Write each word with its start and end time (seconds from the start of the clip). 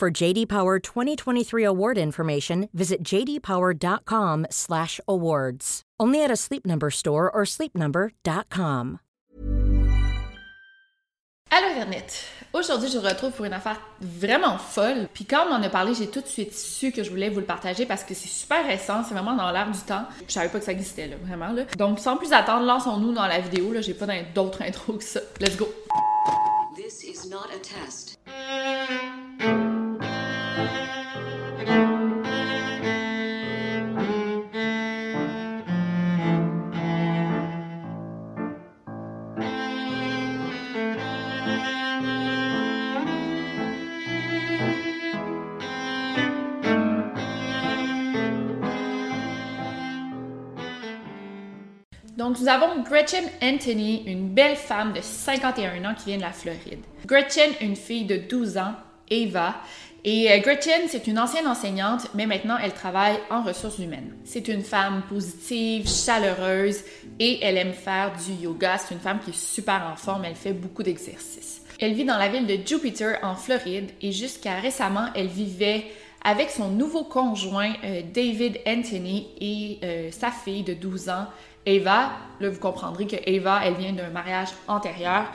For 0.00 0.10
JD 0.10 0.48
Power 0.48 0.78
2023 0.78 1.62
award 1.62 1.98
information, 1.98 2.70
visit 2.72 3.02
jdpower.com/awards. 3.04 5.82
Only 6.00 6.24
at 6.24 6.30
a 6.30 6.36
Sleep 6.36 6.64
Number 6.64 6.90
store 6.90 7.30
or 7.30 7.44
sleepnumber.com. 7.44 9.00
Allô 11.50 11.68
Internet! 11.68 12.24
Aujourd'hui, 12.54 12.88
je 12.88 12.96
vous 12.96 13.06
retrouve 13.06 13.32
pour 13.32 13.44
une 13.44 13.52
affaire 13.52 13.78
vraiment 14.00 14.56
folle. 14.56 15.06
Puis 15.12 15.26
quand 15.26 15.44
on 15.50 15.52
en 15.52 15.62
a 15.62 15.68
parlé, 15.68 15.92
j'ai 15.92 16.06
tout 16.06 16.22
de 16.22 16.26
suite 16.26 16.54
su 16.54 16.92
que 16.92 17.02
je 17.02 17.10
voulais 17.10 17.28
vous 17.28 17.40
le 17.40 17.46
partager 17.46 17.84
parce 17.84 18.02
que 18.02 18.14
c'est 18.14 18.28
super 18.28 18.64
récent, 18.64 19.04
c'est 19.04 19.12
vraiment 19.12 19.36
dans 19.36 19.50
l'air 19.50 19.70
du 19.70 19.80
temps. 19.80 20.06
Je 20.26 20.32
savais 20.32 20.48
pas 20.48 20.60
que 20.60 20.64
ça 20.64 20.72
existait 20.72 21.08
là, 21.08 21.16
vraiment 21.22 21.52
là. 21.52 21.64
Donc 21.76 21.98
sans 21.98 22.16
plus 22.16 22.32
attendre, 22.32 22.64
lançons-nous 22.64 23.12
dans 23.12 23.26
la 23.26 23.40
vidéo. 23.40 23.70
Là, 23.70 23.82
j'ai 23.82 23.92
pas 23.92 24.06
d'autres 24.34 24.62
intros 24.66 24.96
que 24.96 25.04
ça. 25.04 25.20
Let's 25.40 25.58
go! 25.58 25.68
This 26.74 27.04
is 27.04 27.28
not 27.28 27.50
a 27.54 27.58
test. 27.58 28.18
Donc, 52.30 52.38
nous 52.38 52.48
avons 52.48 52.84
Gretchen 52.84 53.24
Anthony, 53.42 54.04
une 54.06 54.28
belle 54.28 54.54
femme 54.54 54.92
de 54.92 55.00
51 55.02 55.84
ans 55.84 55.94
qui 55.98 56.10
vient 56.10 56.16
de 56.16 56.22
la 56.22 56.30
Floride. 56.30 56.78
Gretchen, 57.04 57.50
une 57.60 57.74
fille 57.74 58.04
de 58.04 58.18
12 58.18 58.56
ans, 58.56 58.74
Eva. 59.10 59.56
Et 60.04 60.30
euh, 60.30 60.38
Gretchen, 60.38 60.82
c'est 60.86 61.08
une 61.08 61.18
ancienne 61.18 61.48
enseignante, 61.48 62.06
mais 62.14 62.26
maintenant 62.26 62.56
elle 62.62 62.72
travaille 62.72 63.16
en 63.30 63.42
ressources 63.42 63.80
humaines. 63.80 64.14
C'est 64.22 64.46
une 64.46 64.62
femme 64.62 65.02
positive, 65.08 65.88
chaleureuse 65.88 66.84
et 67.18 67.40
elle 67.42 67.56
aime 67.56 67.72
faire 67.72 68.12
du 68.24 68.44
yoga. 68.44 68.78
C'est 68.78 68.94
une 68.94 69.00
femme 69.00 69.18
qui 69.18 69.30
est 69.30 69.36
super 69.36 69.90
en 69.92 69.96
forme, 69.96 70.24
elle 70.24 70.36
fait 70.36 70.52
beaucoup 70.52 70.84
d'exercices. 70.84 71.62
Elle 71.80 71.94
vit 71.94 72.04
dans 72.04 72.16
la 72.16 72.28
ville 72.28 72.46
de 72.46 72.64
Jupiter 72.64 73.18
en 73.24 73.34
Floride 73.34 73.90
et 74.02 74.12
jusqu'à 74.12 74.54
récemment, 74.54 75.08
elle 75.16 75.26
vivait 75.26 75.84
avec 76.22 76.50
son 76.50 76.68
nouveau 76.68 77.02
conjoint 77.02 77.72
euh, 77.82 78.02
David 78.14 78.60
Anthony 78.66 79.28
et 79.40 79.78
euh, 79.82 80.10
sa 80.12 80.30
fille 80.30 80.62
de 80.62 80.74
12 80.74 81.08
ans 81.08 81.26
Eva, 81.66 82.12
là, 82.40 82.48
vous 82.48 82.58
comprendrez 82.58 83.06
que 83.06 83.16
Eva, 83.26 83.60
elle 83.64 83.74
vient 83.74 83.92
d'un 83.92 84.10
mariage 84.10 84.48
antérieur. 84.66 85.26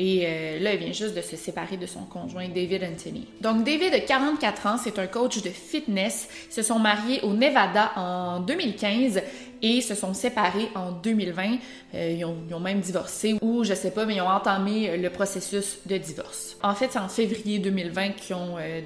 Et 0.00 0.24
euh, 0.24 0.60
là, 0.60 0.74
elle 0.74 0.78
vient 0.78 0.92
juste 0.92 1.16
de 1.16 1.20
se 1.20 1.34
séparer 1.34 1.76
de 1.76 1.86
son 1.86 2.02
conjoint 2.04 2.46
David 2.48 2.84
Anthony. 2.84 3.26
Donc, 3.40 3.64
David 3.64 3.92
a 3.94 4.00
44 4.00 4.66
ans, 4.66 4.76
c'est 4.78 4.96
un 5.00 5.08
coach 5.08 5.42
de 5.42 5.50
fitness. 5.50 6.28
Se 6.50 6.62
sont 6.62 6.78
mariés 6.78 7.20
au 7.22 7.32
Nevada 7.32 7.90
en 7.96 8.38
2015 8.38 9.20
et 9.60 9.80
se 9.80 9.96
sont 9.96 10.14
séparés 10.14 10.68
en 10.76 10.92
2020. 10.92 11.56
Euh, 11.94 12.14
ils, 12.16 12.24
ont, 12.24 12.60
même 12.60 12.78
divorcé 12.78 13.36
ou 13.42 13.64
je 13.64 13.74
sais 13.74 13.90
pas, 13.90 14.06
mais 14.06 14.14
ils 14.14 14.20
ont 14.20 14.28
entamé 14.28 14.96
le 14.96 15.10
processus 15.10 15.80
de 15.84 15.96
divorce. 15.96 16.56
En 16.62 16.76
fait, 16.76 16.88
c'est 16.92 17.00
en 17.00 17.08
février 17.08 17.58
2020 17.58 18.10
qu'ils 18.10 18.36
ont 18.36 18.56
euh, 18.56 18.80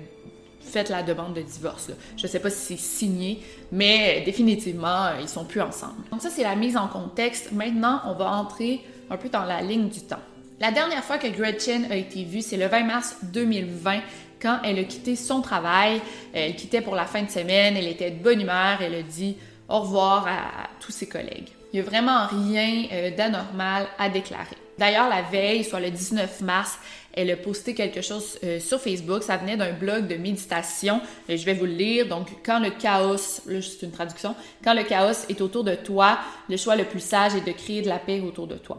fait 0.65 0.89
la 0.89 1.03
demande 1.03 1.35
de 1.35 1.43
divorce. 1.43 1.91
Je 2.17 2.23
ne 2.23 2.29
sais 2.29 2.41
pas 2.41 2.51
si 2.51 2.77
c'est 2.77 2.83
signé, 2.83 3.43
mais 3.71 4.23
définitivement, 4.25 5.11
ils 5.21 5.29
sont 5.29 5.45
plus 5.45 5.61
ensemble. 5.61 6.03
Donc 6.11 6.23
ça, 6.23 6.31
c'est 6.31 6.43
la 6.43 6.57
mise 6.57 6.77
en 6.77 6.89
contexte. 6.89 7.53
Maintenant, 7.53 8.01
on 8.07 8.15
va 8.15 8.31
entrer 8.33 8.81
un 9.11 9.17
peu 9.17 9.29
dans 9.29 9.45
la 9.45 9.61
ligne 9.61 9.89
du 9.89 10.01
temps. 10.01 10.21
La 10.61 10.71
dernière 10.71 11.03
fois 11.03 11.19
que 11.19 11.27
Gretchen 11.27 11.87
a 11.91 11.97
été 11.97 12.25
vue, 12.25 12.41
c'est 12.41 12.57
le 12.57 12.67
20 12.67 12.85
mars 12.85 13.17
2020 13.23 14.01
quand 14.41 14.59
elle 14.65 14.79
a 14.79 14.85
quitté 14.85 15.17
son 15.17 15.41
travail. 15.41 16.01
Elle 16.33 16.55
quittait 16.57 16.81
pour 16.81 16.95
la 16.95 17.05
fin 17.05 17.23
de 17.23 17.31
semaine, 17.31 17.77
elle 17.77 17.89
était 17.89 18.11
de 18.11 18.23
bonne 18.23 18.41
humeur, 18.41 18.81
elle 18.81 18.95
a 18.95 19.03
dit 19.03 19.37
au 19.69 19.81
revoir 19.81 20.27
à, 20.27 20.69
tous 20.81 20.93
ses 20.93 21.09
collègues. 21.09 21.49
Il 21.73 21.81
n'y 21.81 21.87
a 21.87 21.89
vraiment 21.89 22.27
rien 22.27 22.85
euh, 22.93 23.11
d'anormal 23.17 23.87
à 23.99 24.09
déclarer. 24.09 24.57
D'ailleurs, 24.79 25.09
la 25.09 25.23
veille, 25.23 25.65
soit 25.65 25.81
le 25.81 25.91
19 25.91 26.41
mars, 26.43 26.79
elle 27.13 27.31
a 27.31 27.37
posté 27.37 27.75
quelque 27.75 28.01
chose 28.01 28.39
euh, 28.45 28.59
sur 28.59 28.81
Facebook. 28.81 29.23
Ça 29.23 29.37
venait 29.37 29.57
d'un 29.57 29.73
blog 29.73 30.07
de 30.07 30.17
méditation. 30.17 31.01
Et 31.29 31.37
je 31.37 31.45
vais 31.45 31.55
vous 31.55 31.67
le 31.67 31.73
lire. 31.73 32.09
Donc, 32.09 32.29
quand 32.45 32.59
le 32.59 32.71
chaos, 32.71 33.43
là, 33.47 33.61
c'est 33.61 33.87
une 33.87 33.93
traduction, 33.93 34.35
quand 34.65 34.75
le 34.75 34.85
chaos 34.85 35.27
est 35.29 35.41
autour 35.41 35.65
de 35.65 35.75
toi, 35.75 36.19
le 36.49 36.57
choix 36.57 36.77
le 36.77 36.85
plus 36.85 37.03
sage 37.03 37.35
est 37.35 37.47
de 37.47 37.53
créer 37.53 37.83
de 37.83 37.89
la 37.89 37.99
paix 37.99 38.21
autour 38.21 38.47
de 38.47 38.57
toi. 38.57 38.79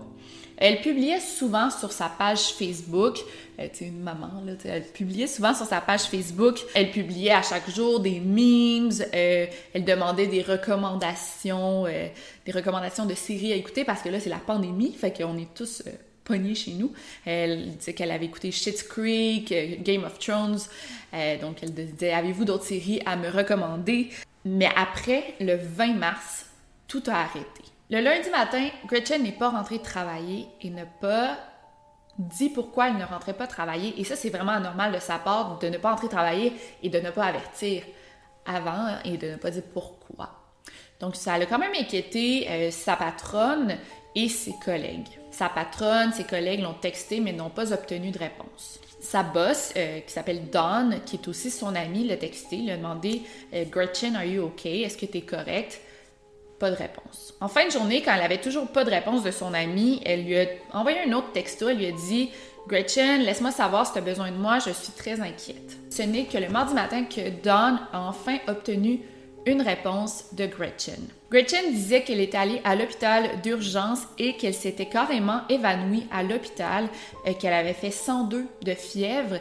Elle 0.58 0.82
publiait 0.82 1.20
souvent 1.20 1.70
sur 1.70 1.92
sa 1.92 2.10
page 2.10 2.54
Facebook, 2.54 3.18
elle 3.58 3.66
était 3.66 3.86
une 3.86 4.00
maman, 4.00 4.44
là, 4.46 4.54
elle 4.66 4.84
publiait 4.84 5.28
souvent 5.28 5.54
sur 5.54 5.66
sa 5.66 5.82
page 5.82 6.04
Facebook, 6.04 6.60
elle 6.76 6.92
publiait 6.92 7.32
à 7.32 7.42
chaque 7.42 7.70
jour 7.72 8.00
des 8.00 8.20
memes, 8.20 8.92
euh, 9.14 9.48
elle 9.74 9.84
demandait 9.84 10.28
des 10.28 10.44
recommandations, 10.44 11.86
euh, 11.88 12.08
des 12.46 12.52
recommandations 12.52 13.06
de 13.06 13.16
séries 13.16 13.52
à 13.52 13.56
écouter 13.56 13.84
parce 13.84 14.04
que 14.04 14.10
là 14.10 14.20
c'est 14.20 14.30
la 14.30 14.38
pandémie, 14.38 14.94
fait 14.94 15.12
qu'on 15.12 15.38
est 15.38 15.54
tous 15.56 15.82
pognée 16.24 16.56
chez 16.56 16.72
nous. 16.72 16.94
Elle 17.26 17.76
disait 17.76 17.94
qu'elle 17.94 18.12
avait 18.12 18.26
écouté 18.26 18.52
Shit's 18.52 18.84
Creek, 18.84 19.52
euh, 19.52 19.76
Game 19.80 20.04
of 20.04 20.20
Thrones. 20.20 20.60
Euh, 21.14 21.40
donc, 21.40 21.58
elle 21.62 21.74
disait 21.74 22.14
Avez-vous 22.14 22.46
d'autres 22.46 22.66
séries 22.66 23.02
à 23.06 23.16
me 23.16 23.30
recommander 23.30 24.10
Mais 24.46 24.70
après, 24.76 25.36
le 25.40 25.56
20 25.56 25.94
mars, 25.94 26.46
tout 26.88 27.04
a 27.08 27.16
arrêté. 27.16 27.64
Le 27.90 28.02
lundi 28.02 28.30
matin, 28.30 28.70
Gretchen 28.88 29.24
n'est 29.24 29.32
pas 29.32 29.50
rentrée 29.50 29.80
travailler 29.80 30.48
et 30.62 30.70
n'a 30.70 30.86
pas 30.86 31.38
dit 32.18 32.50
pourquoi 32.50 32.90
elle 32.90 32.98
ne 32.98 33.06
rentrait 33.06 33.34
pas 33.34 33.48
travailler. 33.48 34.00
Et 34.00 34.04
ça, 34.04 34.16
c'est 34.16 34.30
vraiment 34.30 34.54
anormal 34.54 34.94
de 34.94 35.00
sa 35.00 35.20
part 35.20 35.60
de 35.60 35.68
ne 35.68 35.78
pas 35.78 35.92
rentrer 35.92 36.10
travailler 36.10 36.54
et 36.82 36.90
de 36.90 37.00
ne 37.00 37.12
pas 37.12 37.26
avertir 37.26 37.84
avant 38.46 39.00
et 39.04 39.18
de 39.18 39.32
ne 39.32 39.36
pas 39.36 39.52
dire 39.52 39.64
pourquoi. 39.74 40.30
Donc, 41.00 41.16
ça 41.16 41.34
a 41.34 41.46
quand 41.46 41.60
même 41.60 41.74
inquiété 41.78 42.48
euh, 42.50 42.72
sa 42.72 42.96
patronne 42.96 43.78
et 44.16 44.30
ses 44.30 44.54
collègues. 44.64 45.20
Sa 45.34 45.50
patronne, 45.50 46.14
ses 46.14 46.26
collègues 46.26 46.62
l'ont 46.62 46.76
texté 46.76 47.20
mais 47.20 47.34
n'ont 47.34 47.50
pas 47.50 47.74
obtenu 47.74 48.12
de 48.12 48.20
réponse. 48.20 48.80
Sa 49.02 49.24
boss, 49.24 49.74
euh, 49.76 50.00
qui 50.02 50.14
s'appelle 50.14 50.50
Dawn, 50.52 51.00
qui 51.06 51.16
est 51.16 51.28
aussi 51.28 51.50
son 51.50 51.74
amie, 51.76 52.08
l'a 52.08 52.18
texté, 52.18 52.58
lui 52.58 52.70
a 52.70 52.78
demandé 52.78 53.24
euh, 53.54 53.66
Gretchen, 53.66 54.16
are 54.16 54.24
you 54.24 54.44
okay? 54.44 54.82
Est-ce 54.82 54.96
que 54.96 55.08
tu 55.08 55.18
es 55.18 55.22
correct? 55.22 55.82
Pas 56.60 56.70
de 56.70 56.76
réponse. 56.76 57.34
En 57.42 57.48
fin 57.48 57.66
de 57.66 57.72
journée, 57.72 58.04
quand 58.04 58.14
elle 58.14 58.22
avait 58.22 58.40
toujours 58.40 58.68
pas 58.68 58.84
de 58.84 58.92
réponse 58.92 59.24
de 59.24 59.32
son 59.32 59.56
amie, 59.56 60.02
elle 60.06 60.24
lui 60.24 60.38
a 60.38 60.46
envoyé 60.72 61.00
un 61.00 61.12
autre 61.14 61.32
texto. 61.32 61.68
Elle 61.68 61.80
lui 61.80 61.88
a 61.88 61.92
dit 61.92 62.30
Gretchen, 62.68 63.24
laisse-moi 63.24 63.52
savoir 63.52 63.88
si 63.88 63.94
tu 63.94 63.98
as 63.98 64.02
besoin 64.02 64.32
de 64.32 64.38
moi, 64.38 64.60
je 64.60 64.70
suis 64.70 64.94
très 64.94 65.20
inquiète. 65.20 65.78
Ce 65.90 66.04
n'est 66.04 66.26
que 66.26 66.38
le 66.38 66.50
mardi 66.50 66.76
matin 66.76 67.06
que 67.06 67.30
Dawn 67.42 67.80
a 67.92 68.02
enfin 68.02 68.38
obtenu 68.48 69.02
une 69.46 69.64
réponse 69.64 70.26
de 70.34 70.46
Gretchen. 70.46 71.08
Gretchen 71.34 71.72
disait 71.72 72.04
qu'elle 72.04 72.20
était 72.20 72.38
allée 72.38 72.62
à 72.64 72.76
l'hôpital 72.76 73.42
d'urgence 73.42 74.02
et 74.20 74.34
qu'elle 74.34 74.54
s'était 74.54 74.86
carrément 74.86 75.42
évanouie 75.50 76.06
à 76.12 76.22
l'hôpital, 76.22 76.88
euh, 77.26 77.34
qu'elle 77.34 77.54
avait 77.54 77.74
fait 77.74 77.90
102 77.90 78.46
de 78.62 78.74
fièvre 78.76 79.40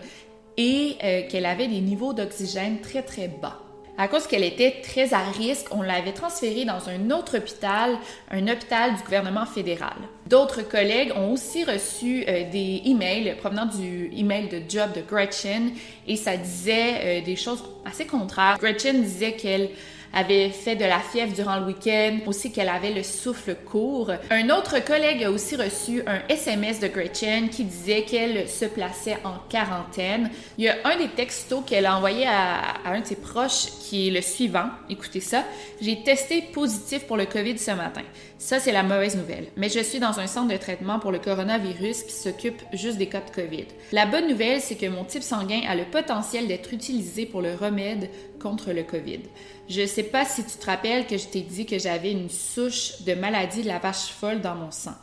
et 0.57 0.97
euh, 1.05 1.29
qu'elle 1.29 1.45
avait 1.45 1.69
des 1.69 1.83
niveaux 1.83 2.15
d'oxygène 2.15 2.81
très 2.81 3.03
très 3.03 3.29
bas. 3.29 3.59
À 3.99 4.09
cause 4.09 4.27
qu'elle 4.27 4.43
était 4.43 4.81
très 4.83 5.13
à 5.13 5.19
risque, 5.19 5.67
on 5.71 5.83
l'avait 5.83 6.15
transférée 6.15 6.65
dans 6.65 6.89
un 6.89 7.11
autre 7.11 7.37
hôpital, 7.37 7.99
un 8.31 8.49
hôpital 8.49 8.95
du 8.95 9.03
gouvernement 9.03 9.45
fédéral. 9.45 9.97
D'autres 10.27 10.63
collègues 10.63 11.13
ont 11.15 11.35
aussi 11.35 11.63
reçu 11.63 12.25
euh, 12.27 12.51
des 12.51 12.81
emails 12.87 13.37
provenant 13.39 13.67
du 13.67 14.11
email 14.17 14.49
de 14.49 14.63
job 14.67 14.93
de 14.97 15.03
Gretchen 15.03 15.73
et 16.09 16.17
ça 16.17 16.39
disait 16.39 17.21
des 17.21 17.37
choses 17.37 17.63
assez 17.85 18.07
contraires. 18.07 18.57
Gretchen 18.59 19.03
disait 19.03 19.33
qu'elle 19.33 19.69
avait 20.13 20.51
fait 20.51 20.77
de 20.77 20.85
la 20.85 21.01
fièvre 21.01 21.33
durant 21.33 21.59
le 21.59 21.67
week-end, 21.67 22.19
aussi 22.27 22.53
qu'elle 22.53 22.69
avait 22.69 22.93
le 22.93 23.03
souffle 23.03 23.55
court. 23.55 24.11
Un 24.31 24.51
autre 24.51 24.85
collègue 24.85 25.25
a 25.25 25.31
aussi 25.31 25.57
reçu 25.57 26.03
un 26.07 26.21
SMS 26.29 26.81
de 26.81 26.89
Gretchen 26.89 27.49
qui 27.49 27.65
disait 27.65 28.03
qu'elle 28.03 28.49
se 28.49 28.67
plaçait 28.67 29.19
en 29.25 29.35
quarantaine. 29.49 30.31
Il 30.59 30.65
y 30.65 30.69
a 30.69 30.77
un 30.85 30.97
des 30.97 31.09
textos 31.09 31.63
qu'elle 31.67 31.87
a 31.87 31.97
envoyé 31.97 32.27
à, 32.27 32.75
un 32.85 33.01
de 33.01 33.07
ses 33.07 33.17
proches 33.17 33.67
qui 33.81 34.09
est 34.09 34.11
le 34.11 34.21
suivant. 34.21 34.67
Écoutez 34.91 35.21
ça. 35.21 35.45
J'ai 35.81 36.03
testé 36.03 36.43
positif 36.53 37.07
pour 37.07 37.17
le 37.17 37.27
COVID 37.27 37.59
ce 37.59 37.71
matin. 37.73 38.03
Ça, 38.43 38.59
c'est 38.59 38.73
la 38.73 38.83
mauvaise 38.83 39.17
nouvelle. 39.17 39.47
Mais 39.57 39.69
je 39.69 39.79
suis 39.79 40.01
dans 40.01 40.19
un 40.19 40.27
centre 40.27 40.53
de 40.53 40.57
traitement 40.57 40.99
pour 40.99 41.13
le 41.13 41.21
coronavirus 41.21 42.03
qui 42.03 42.13
s'occupe 42.13 42.61
juste 42.73 42.99
des 42.99 43.07
cas 43.07 43.21
de 43.21 43.31
COVID. 43.31 43.67
La 43.93 44.05
bonne 44.05 44.27
nouvelle, 44.27 44.61
c'est 44.61 44.75
que 44.75 44.87
mon 44.87 45.05
type 45.05 45.23
sanguin 45.23 45.61
a 45.69 45.77
le 45.77 45.85
potentiel 45.85 46.49
d'être 46.49 46.75
utilisé 46.75 47.25
pour 47.25 47.41
le 47.41 47.55
remède 47.55 48.11
contre 48.41 48.73
le 48.73 48.83
COVID. 48.83 49.21
Je 49.69 49.87
sais 49.87 50.03
pas 50.03 50.25
si 50.25 50.43
tu 50.43 50.59
te 50.59 50.67
rappelles 50.67 51.07
que 51.07 51.19
je 51.19 51.29
t'ai 51.29 51.43
dit 51.43 51.67
que 51.67 51.79
j'avais 51.79 52.11
une 52.11 52.29
souche 52.29 53.03
de 53.03 53.15
maladie 53.15 53.63
de 53.63 53.69
la 53.69 53.79
vache 53.79 54.09
folle 54.09 54.41
dans 54.41 54.57
mon 54.57 54.73
sang. 54.73 54.97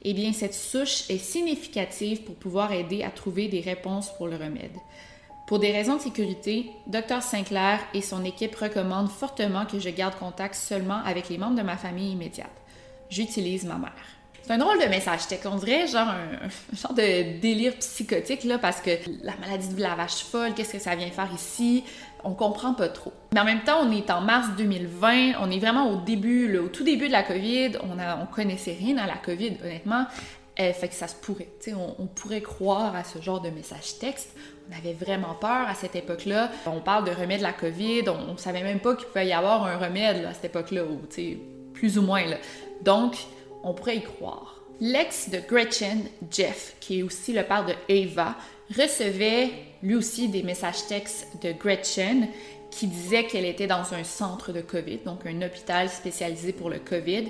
Eh 0.00 0.14
bien, 0.14 0.32
cette 0.32 0.54
souche 0.54 1.04
est 1.10 1.18
significative 1.18 2.22
pour 2.22 2.36
pouvoir 2.36 2.72
aider 2.72 3.02
à 3.02 3.10
trouver 3.10 3.48
des 3.48 3.60
réponses 3.60 4.08
pour 4.16 4.26
le 4.26 4.36
remède. 4.36 4.78
Pour 5.46 5.58
des 5.58 5.70
raisons 5.70 5.96
de 5.96 6.00
sécurité, 6.00 6.70
Dr 6.86 7.20
Sinclair 7.20 7.78
et 7.92 8.00
son 8.00 8.24
équipe 8.24 8.56
recommandent 8.56 9.10
fortement 9.10 9.66
que 9.66 9.80
je 9.80 9.90
garde 9.90 10.18
contact 10.18 10.54
seulement 10.54 11.02
avec 11.04 11.28
les 11.28 11.36
membres 11.36 11.56
de 11.56 11.62
ma 11.62 11.76
famille 11.76 12.12
immédiate 12.12 12.62
j'utilise 13.10 13.64
ma 13.64 13.76
mère. 13.76 13.92
C'est 14.46 14.52
un 14.52 14.58
drôle 14.58 14.78
de 14.80 14.86
message 14.86 15.26
texte. 15.26 15.44
On 15.46 15.56
dirait 15.56 15.88
genre 15.88 16.06
un, 16.08 16.48
genre 16.76 16.94
de 16.94 17.40
délire 17.40 17.74
psychotique, 17.78 18.44
là, 18.44 18.58
parce 18.58 18.80
que 18.80 18.90
la 19.24 19.36
maladie 19.38 19.74
de 19.74 19.82
la 19.82 19.96
vache 19.96 20.22
folle, 20.22 20.54
qu'est-ce 20.54 20.74
que 20.74 20.78
ça 20.78 20.94
vient 20.94 21.10
faire 21.10 21.28
ici? 21.34 21.82
On 22.22 22.32
comprend 22.32 22.72
pas 22.72 22.88
trop. 22.88 23.12
Mais 23.34 23.40
en 23.40 23.44
même 23.44 23.62
temps, 23.62 23.80
on 23.82 23.90
est 23.90 24.08
en 24.08 24.20
mars 24.20 24.48
2020, 24.56 25.32
on 25.40 25.50
est 25.50 25.58
vraiment 25.58 25.90
au 25.90 25.96
début, 25.96 26.56
au 26.58 26.68
tout 26.68 26.84
début 26.84 27.08
de 27.08 27.12
la 27.12 27.24
COVID. 27.24 27.72
On, 27.82 27.98
a, 27.98 28.18
on 28.22 28.26
connaissait 28.26 28.76
rien 28.78 28.96
à 28.98 29.06
la 29.08 29.16
COVID, 29.16 29.56
honnêtement. 29.64 30.06
Euh, 30.60 30.72
fait 30.72 30.88
que 30.88 30.94
ça 30.94 31.08
se 31.08 31.16
pourrait. 31.16 31.48
On, 31.74 32.02
on 32.02 32.06
pourrait 32.06 32.40
croire 32.40 32.94
à 32.94 33.02
ce 33.02 33.20
genre 33.20 33.40
de 33.40 33.50
message 33.50 33.98
texte. 33.98 34.30
On 34.70 34.78
avait 34.78 34.94
vraiment 34.94 35.34
peur 35.34 35.66
à 35.68 35.74
cette 35.74 35.96
époque-là. 35.96 36.50
On 36.66 36.80
parle 36.80 37.04
de 37.04 37.10
remède 37.10 37.38
de 37.38 37.42
la 37.42 37.52
COVID. 37.52 38.04
On, 38.08 38.32
on 38.32 38.36
savait 38.36 38.62
même 38.62 38.78
pas 38.78 38.94
qu'il 38.94 39.08
pouvait 39.08 39.26
y 39.26 39.32
avoir 39.32 39.64
un 39.64 39.76
remède 39.76 40.24
à 40.24 40.34
cette 40.34 40.46
époque-là, 40.46 40.82
plus 41.74 41.98
ou 41.98 42.02
moins. 42.02 42.24
Là. 42.24 42.36
Donc, 42.82 43.16
on 43.62 43.74
pourrait 43.74 43.96
y 43.96 44.02
croire. 44.02 44.60
L'ex 44.80 45.30
de 45.30 45.38
Gretchen, 45.38 46.04
Jeff, 46.30 46.76
qui 46.80 47.00
est 47.00 47.02
aussi 47.02 47.32
le 47.32 47.42
père 47.42 47.64
de 47.64 47.72
Ava, 47.92 48.36
recevait 48.76 49.50
lui 49.82 49.94
aussi 49.94 50.28
des 50.28 50.42
messages 50.42 50.86
textes 50.86 51.28
de 51.42 51.52
Gretchen 51.52 52.28
qui 52.70 52.86
disait 52.86 53.24
qu'elle 53.24 53.44
était 53.44 53.66
dans 53.66 53.94
un 53.94 54.04
centre 54.04 54.52
de 54.52 54.60
COVID, 54.60 54.98
donc 54.98 55.24
un 55.24 55.40
hôpital 55.40 55.88
spécialisé 55.88 56.52
pour 56.52 56.68
le 56.68 56.78
COVID, 56.78 57.28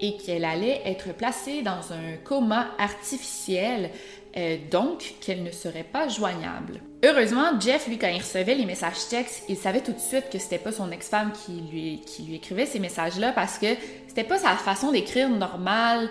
et 0.00 0.16
qu'elle 0.16 0.44
allait 0.44 0.80
être 0.84 1.14
placée 1.14 1.62
dans 1.62 1.92
un 1.92 2.16
coma 2.24 2.70
artificiel 2.78 3.90
euh, 4.36 4.58
donc 4.70 5.14
qu'elle 5.20 5.42
ne 5.42 5.50
serait 5.50 5.84
pas 5.84 6.08
joignable. 6.08 6.80
Heureusement, 7.04 7.58
Jeff, 7.58 7.88
lui, 7.88 7.98
quand 7.98 8.08
il 8.08 8.18
recevait 8.20 8.54
les 8.54 8.66
messages 8.66 9.08
textes, 9.08 9.44
il 9.48 9.56
savait 9.56 9.80
tout 9.80 9.92
de 9.92 9.98
suite 9.98 10.30
que 10.30 10.38
c'était 10.38 10.58
pas 10.58 10.70
son 10.70 10.90
ex-femme 10.92 11.32
qui 11.32 11.52
lui, 11.72 12.00
qui 12.06 12.22
lui 12.22 12.36
écrivait 12.36 12.66
ces 12.66 12.78
messages-là 12.78 13.32
parce 13.32 13.58
que 13.58 13.66
c'était 14.06 14.24
pas 14.24 14.38
sa 14.38 14.50
façon 14.50 14.92
d'écrire 14.92 15.28
normale. 15.28 16.08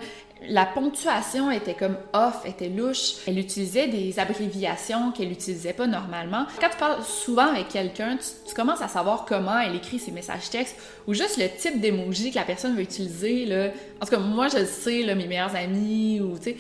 La 0.48 0.66
ponctuation 0.66 1.52
était 1.52 1.74
comme 1.74 1.98
off, 2.14 2.44
était 2.46 2.70
louche. 2.70 3.16
Elle 3.28 3.38
utilisait 3.40 3.88
des 3.88 4.20
abréviations 4.20 5.12
qu'elle 5.12 5.28
n'utilisait 5.28 5.74
pas 5.74 5.86
normalement. 5.86 6.46
Quand 6.60 6.70
tu 6.70 6.78
parles 6.78 7.04
souvent 7.04 7.48
avec 7.48 7.68
quelqu'un, 7.68 8.18
tu, 8.18 8.56
commences 8.56 8.82
à 8.82 8.88
savoir 8.88 9.26
comment 9.26 9.60
elle 9.60 9.76
écrit 9.76 10.00
ses 10.00 10.12
messages 10.12 10.50
textes 10.50 10.78
ou 11.08 11.14
juste 11.14 11.38
le 11.38 11.50
type 11.50 11.82
d'émoji 11.82 12.32
que 12.32 12.36
la 12.36 12.46
personne 12.46 12.74
veut 12.76 12.84
utiliser. 12.84 13.46
Là. 13.46 13.68
En 14.02 14.06
tout 14.06 14.12
cas, 14.12 14.20
moi, 14.20 14.48
je 14.48 14.60
le 14.60 14.66
sais, 14.66 15.04
mes 15.14 15.28
meilleurs 15.28 15.56
amis 15.56 16.22
ou, 16.22 16.38
tu 16.38 16.52
sais, 16.52 16.58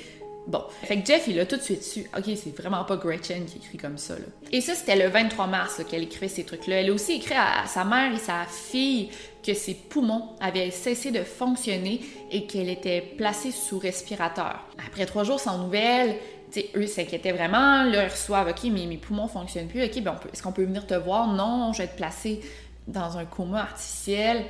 Bon, 0.49 0.63
fait 0.81 0.99
que 0.99 1.05
Jeff, 1.05 1.25
il 1.27 1.39
a 1.39 1.45
tout 1.45 1.57
de 1.57 1.61
suite 1.61 1.83
su. 1.83 2.09
Ok, 2.17 2.23
c'est 2.35 2.57
vraiment 2.57 2.83
pas 2.83 2.97
Gretchen 2.97 3.45
qui 3.45 3.57
écrit 3.57 3.77
comme 3.77 3.99
ça. 3.99 4.15
Et 4.51 4.61
ça, 4.61 4.73
c'était 4.73 4.95
le 4.95 5.07
23 5.07 5.45
mars 5.45 5.81
qu'elle 5.87 6.01
écrivait 6.01 6.27
ces 6.27 6.43
trucs-là. 6.43 6.77
Elle 6.77 6.89
a 6.89 6.93
aussi 6.93 7.13
écrit 7.13 7.35
à, 7.35 7.67
sa 7.67 7.83
mère 7.83 8.11
et 8.11 8.17
sa 8.17 8.45
fille 8.45 9.09
que 9.45 9.53
ses 9.53 9.75
poumons 9.75 10.29
avaient 10.41 10.71
cessé 10.71 11.11
de 11.11 11.21
fonctionner 11.21 12.01
et 12.31 12.47
qu'elle 12.47 12.67
était 12.67 13.01
placée 13.01 13.51
sous 13.51 13.77
respirateur. 13.77 14.65
Après 14.87 15.05
trois 15.05 15.23
jours 15.23 15.39
sans 15.39 15.59
nouvelles, 15.59 16.15
sais, 16.49 16.71
eux 16.75 16.87
s'inquiétaient 16.87 17.31
vraiment. 17.31 17.83
Là, 17.83 18.05
ils 18.05 18.09
reçoivent 18.09 18.47
Ok, 18.49 18.63
mais 18.71 18.87
mes 18.87 18.97
poumons 18.97 19.27
fonctionnent 19.27 19.67
plus. 19.67 19.83
Ok, 19.83 20.01
ben 20.01 20.15
est-ce 20.33 20.41
qu'on 20.41 20.51
peut 20.51 20.63
venir 20.63 20.87
te 20.87 20.95
voir? 20.95 21.27
Non, 21.27 21.73
je 21.73 21.79
vais 21.79 21.83
être 21.83 21.95
placée 21.95 22.41
dans 22.87 23.19
un 23.19 23.25
coma 23.25 23.61
artificiel. 23.61 24.45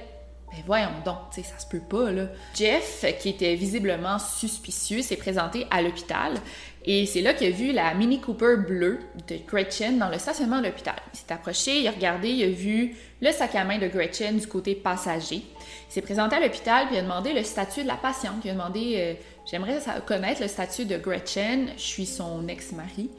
Ben 0.51 0.63
voyons 0.65 0.89
donc, 1.05 1.17
tu 1.31 1.41
sais, 1.41 1.47
ça 1.47 1.59
se 1.59 1.67
peut 1.67 1.79
pas, 1.79 2.11
là. 2.11 2.27
Jeff, 2.55 3.05
qui 3.19 3.29
était 3.29 3.55
visiblement 3.55 4.17
suspicieux, 4.17 5.01
s'est 5.01 5.15
présenté 5.15 5.67
à 5.69 5.81
l'hôpital 5.81 6.33
et 6.85 7.05
c'est 7.05 7.21
là 7.21 7.33
qu'il 7.33 7.47
a 7.47 7.55
vu 7.55 7.71
la 7.71 7.93
Mini 7.93 8.19
Cooper 8.19 8.55
bleue 8.67 8.99
de 9.27 9.35
Gretchen 9.45 9.99
dans 9.99 10.09
le 10.09 10.17
stationnement 10.17 10.59
de 10.59 10.67
l'hôpital. 10.67 10.95
Il 11.13 11.19
s'est 11.19 11.31
approché, 11.31 11.81
il 11.81 11.87
a 11.87 11.91
regardé, 11.91 12.29
il 12.29 12.43
a 12.45 12.49
vu 12.49 12.95
le 13.21 13.31
sac 13.31 13.53
à 13.55 13.65
main 13.65 13.77
de 13.77 13.87
Gretchen 13.87 14.37
du 14.37 14.47
côté 14.47 14.75
passager. 14.75 15.43
Il 15.43 15.93
s'est 15.93 16.01
présenté 16.01 16.37
à 16.37 16.39
l'hôpital 16.39 16.87
puis 16.87 16.95
il 16.95 16.99
a 16.99 17.03
demandé 17.03 17.33
le 17.33 17.43
statut 17.43 17.83
de 17.83 17.87
la 17.87 17.97
patiente. 17.97 18.37
Il 18.45 18.51
a 18.51 18.53
demandé 18.53 18.95
euh, 18.97 19.13
J'aimerais 19.49 19.79
connaître 20.05 20.41
le 20.41 20.47
statut 20.47 20.85
de 20.85 20.97
Gretchen, 20.97 21.71
je 21.75 21.81
suis 21.81 22.05
son 22.05 22.47
ex-mari. 22.47 23.09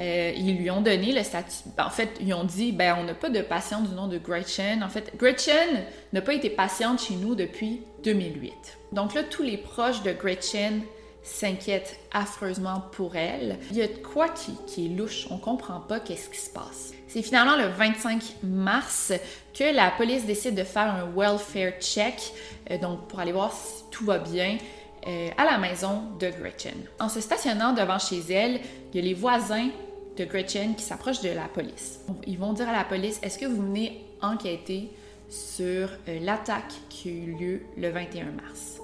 Euh, 0.00 0.32
ils 0.36 0.56
lui 0.56 0.70
ont 0.70 0.80
donné 0.80 1.12
le 1.12 1.22
statut. 1.22 1.68
En 1.78 1.90
fait, 1.90 2.10
ils 2.20 2.34
ont 2.34 2.44
dit 2.44 2.72
ben, 2.72 2.96
on 2.98 3.04
n'a 3.04 3.14
pas 3.14 3.30
de 3.30 3.40
patiente 3.40 3.88
du 3.88 3.94
nom 3.94 4.08
de 4.08 4.18
Gretchen. 4.18 4.82
En 4.82 4.88
fait, 4.88 5.12
Gretchen 5.16 5.84
n'a 6.12 6.20
pas 6.20 6.34
été 6.34 6.50
patiente 6.50 7.00
chez 7.00 7.14
nous 7.14 7.34
depuis 7.34 7.82
2008. 8.02 8.52
Donc 8.92 9.14
là, 9.14 9.22
tous 9.22 9.42
les 9.42 9.56
proches 9.56 10.02
de 10.02 10.12
Gretchen 10.12 10.82
s'inquiètent 11.22 11.98
affreusement 12.12 12.82
pour 12.92 13.16
elle. 13.16 13.58
Il 13.70 13.78
y 13.78 13.82
a 13.82 13.88
de 13.88 13.94
quoi 13.94 14.28
qui, 14.28 14.52
qui 14.66 14.86
est 14.86 14.96
louche. 14.96 15.26
On 15.30 15.38
comprend 15.38 15.80
pas 15.80 16.00
qu'est-ce 16.00 16.28
qui 16.28 16.38
se 16.38 16.50
passe. 16.50 16.92
C'est 17.08 17.22
finalement 17.22 17.56
le 17.56 17.68
25 17.68 18.38
mars 18.42 19.12
que 19.56 19.74
la 19.74 19.90
police 19.92 20.26
décide 20.26 20.54
de 20.54 20.64
faire 20.64 20.92
un 20.92 21.08
welfare 21.16 21.72
check, 21.80 22.32
euh, 22.70 22.78
donc 22.78 23.06
pour 23.08 23.20
aller 23.20 23.32
voir 23.32 23.52
si 23.52 23.84
tout 23.90 24.04
va 24.04 24.18
bien. 24.18 24.58
Euh, 25.06 25.28
à 25.36 25.44
la 25.44 25.58
maison 25.58 26.02
de 26.18 26.30
Gretchen. 26.30 26.76
En 26.98 27.10
se 27.10 27.20
stationnant 27.20 27.74
devant 27.74 27.98
chez 27.98 28.20
elle, 28.32 28.60
il 28.92 28.96
y 28.96 28.98
a 29.00 29.02
les 29.02 29.12
voisins 29.12 29.68
de 30.16 30.24
Gretchen 30.24 30.74
qui 30.74 30.82
s'approchent 30.82 31.20
de 31.20 31.28
la 31.28 31.46
police. 31.46 32.00
Ils 32.26 32.38
vont 32.38 32.54
dire 32.54 32.70
à 32.70 32.72
la 32.72 32.84
police 32.84 33.20
Est-ce 33.22 33.38
que 33.38 33.44
vous 33.44 33.60
venez 33.60 34.02
enquêter 34.22 34.90
sur 35.28 35.90
euh, 36.08 36.20
l'attaque 36.20 36.72
qui 36.88 37.10
a 37.10 37.12
eu 37.12 37.36
lieu 37.38 37.62
le 37.76 37.90
21 37.90 38.30
mars? 38.30 38.80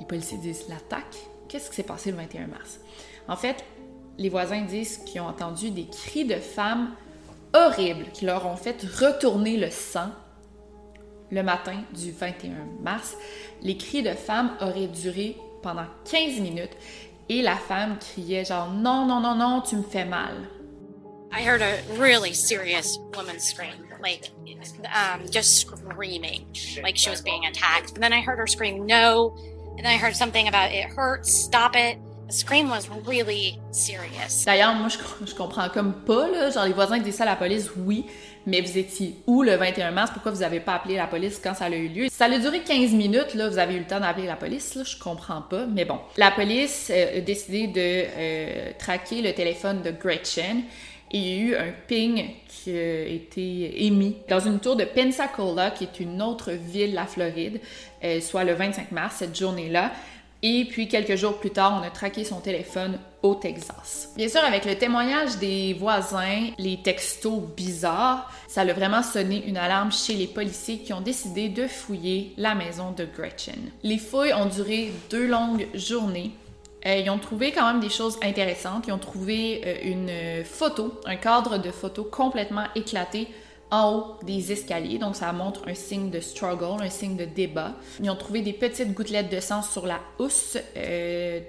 Les 0.00 0.06
policiers 0.06 0.38
disent 0.38 0.64
L'attaque? 0.68 1.16
Qu'est-ce 1.46 1.70
qui 1.70 1.76
s'est 1.76 1.84
passé 1.84 2.10
le 2.10 2.16
21 2.16 2.48
mars? 2.48 2.80
En 3.28 3.36
fait, 3.36 3.64
les 4.18 4.28
voisins 4.28 4.62
disent 4.62 4.98
qu'ils 4.98 5.20
ont 5.20 5.28
entendu 5.28 5.70
des 5.70 5.86
cris 5.86 6.24
de 6.24 6.36
femmes 6.36 6.90
horribles 7.52 8.06
qui 8.12 8.24
leur 8.24 8.46
ont 8.46 8.56
fait 8.56 8.82
retourner 9.00 9.58
le 9.58 9.70
sang 9.70 10.08
le 11.30 11.42
matin 11.42 11.82
du 11.92 12.12
21 12.12 12.52
mars. 12.82 13.16
Les 13.62 13.76
cris 13.76 14.02
de 14.02 14.12
femmes 14.12 14.56
auraient 14.60 14.88
duré 14.88 15.36
pendant 15.62 15.86
15 16.04 16.40
minutes 16.40 16.76
et 17.28 17.42
la 17.42 17.56
femme 17.56 17.98
criait 17.98 18.44
genre 18.44 18.70
non, 18.70 19.06
non, 19.06 19.20
non, 19.20 19.34
non, 19.34 19.62
tu 19.62 19.76
me 19.76 19.82
fais 19.82 20.04
mal. 20.04 20.34
I 21.32 21.42
heard 21.42 21.62
a 21.62 21.78
really 21.98 22.32
serious 22.32 22.96
woman 23.16 23.40
scream, 23.40 23.74
like 24.00 24.30
um, 24.94 25.28
just 25.28 25.56
screaming, 25.56 26.46
like 26.82 26.96
she 26.96 27.10
was 27.10 27.22
being 27.22 27.46
attacked. 27.46 27.94
And 27.94 28.02
then 28.02 28.12
I 28.12 28.20
heard 28.20 28.38
her 28.38 28.46
scream 28.46 28.86
no, 28.86 29.34
and 29.76 29.80
then 29.80 29.86
I 29.86 29.96
heard 29.96 30.14
something 30.14 30.46
about 30.46 30.70
it 30.70 30.84
hurts, 30.84 31.32
stop 31.32 31.74
it. 31.74 31.98
Scream 32.30 32.70
was 32.70 32.88
really 33.06 33.58
serious. 33.70 34.44
D'ailleurs, 34.46 34.74
moi, 34.74 34.88
je, 34.88 35.34
comprends 35.34 35.68
comme 35.68 35.92
pas, 35.92 36.28
là. 36.28 36.50
Genre, 36.50 36.64
les 36.64 36.72
voisins 36.72 36.98
disent 36.98 37.16
ça 37.16 37.24
à 37.24 37.26
la 37.26 37.36
police, 37.36 37.70
oui. 37.76 38.06
Mais 38.46 38.60
vous 38.60 38.78
étiez 38.78 39.16
où 39.26 39.42
le 39.42 39.56
21 39.56 39.90
mars? 39.90 40.10
Pourquoi 40.12 40.32
vous 40.32 40.40
n'avez 40.40 40.60
pas 40.60 40.74
appelé 40.74 40.96
la 40.96 41.06
police 41.06 41.40
quand 41.42 41.54
ça 41.54 41.66
a 41.66 41.70
eu 41.70 41.88
lieu? 41.88 42.06
Ça 42.10 42.26
a 42.26 42.38
duré 42.38 42.60
15 42.60 42.92
minutes, 42.92 43.34
là. 43.34 43.48
Vous 43.48 43.58
avez 43.58 43.74
eu 43.74 43.80
le 43.80 43.86
temps 43.86 44.00
d'appeler 44.00 44.26
la 44.26 44.36
police, 44.36 44.74
là. 44.74 44.82
Je 44.84 44.98
comprends 44.98 45.42
pas. 45.42 45.66
Mais 45.66 45.84
bon. 45.84 45.98
La 46.16 46.30
police 46.30 46.90
euh, 46.90 47.18
a 47.18 47.20
décidé 47.20 47.66
de 47.66 47.74
euh, 47.76 48.70
traquer 48.78 49.20
le 49.20 49.32
téléphone 49.34 49.82
de 49.82 49.90
Gretchen. 49.90 50.62
Et 51.12 51.18
il 51.18 51.26
y 51.26 51.32
a 51.32 51.44
eu 51.44 51.54
un 51.56 51.72
ping 51.86 52.30
qui 52.48 52.70
a 52.76 53.06
été 53.06 53.84
émis 53.86 54.16
dans 54.28 54.40
une 54.40 54.58
tour 54.58 54.74
de 54.74 54.84
Pensacola, 54.84 55.70
qui 55.70 55.84
est 55.84 56.00
une 56.00 56.20
autre 56.20 56.50
ville 56.52 56.90
de 56.90 56.96
la 56.96 57.06
Floride, 57.06 57.60
euh, 58.02 58.20
soit 58.20 58.44
le 58.44 58.54
25 58.54 58.90
mars, 58.90 59.16
cette 59.18 59.38
journée-là. 59.38 59.92
Et 60.46 60.66
puis 60.66 60.88
quelques 60.88 61.16
jours 61.16 61.38
plus 61.38 61.48
tard, 61.48 61.80
on 61.80 61.86
a 61.86 61.88
traqué 61.88 62.22
son 62.22 62.38
téléphone 62.38 62.98
au 63.22 63.34
Texas. 63.34 64.10
Bien 64.14 64.28
sûr, 64.28 64.44
avec 64.44 64.66
le 64.66 64.74
témoignage 64.74 65.38
des 65.38 65.72
voisins, 65.72 66.50
les 66.58 66.82
textos 66.82 67.40
bizarres, 67.56 68.30
ça 68.46 68.60
a 68.60 68.72
vraiment 68.74 69.02
sonné 69.02 69.42
une 69.46 69.56
alarme 69.56 69.90
chez 69.90 70.12
les 70.12 70.26
policiers 70.26 70.80
qui 70.80 70.92
ont 70.92 71.00
décidé 71.00 71.48
de 71.48 71.66
fouiller 71.66 72.34
la 72.36 72.54
maison 72.54 72.90
de 72.90 73.06
Gretchen. 73.06 73.70
Les 73.82 73.96
fouilles 73.96 74.34
ont 74.34 74.44
duré 74.44 74.92
deux 75.08 75.26
longues 75.26 75.66
journées. 75.72 76.32
Euh, 76.84 76.98
ils 76.98 77.08
ont 77.08 77.16
trouvé 77.16 77.50
quand 77.50 77.66
même 77.66 77.80
des 77.80 77.88
choses 77.88 78.18
intéressantes. 78.22 78.84
Ils 78.86 78.92
ont 78.92 78.98
trouvé 78.98 79.62
euh, 79.64 79.76
une 79.82 80.44
photo, 80.44 81.00
un 81.06 81.16
cadre 81.16 81.56
de 81.56 81.70
photo 81.70 82.04
complètement 82.04 82.66
éclaté 82.74 83.28
en 83.74 83.92
haut 83.92 84.16
des 84.22 84.52
escaliers, 84.52 84.98
donc 84.98 85.16
ça 85.16 85.32
montre 85.32 85.62
un 85.66 85.74
signe 85.74 86.10
de 86.10 86.20
struggle, 86.20 86.82
un 86.82 86.90
signe 86.90 87.16
de 87.16 87.24
débat. 87.24 87.72
Ils 88.02 88.10
ont 88.10 88.16
trouvé 88.16 88.40
des 88.42 88.52
petites 88.52 88.92
gouttelettes 88.94 89.30
de 89.30 89.40
sang 89.40 89.62
sur 89.62 89.86
la 89.86 90.00
housse, 90.18 90.56
euh, 90.76 91.40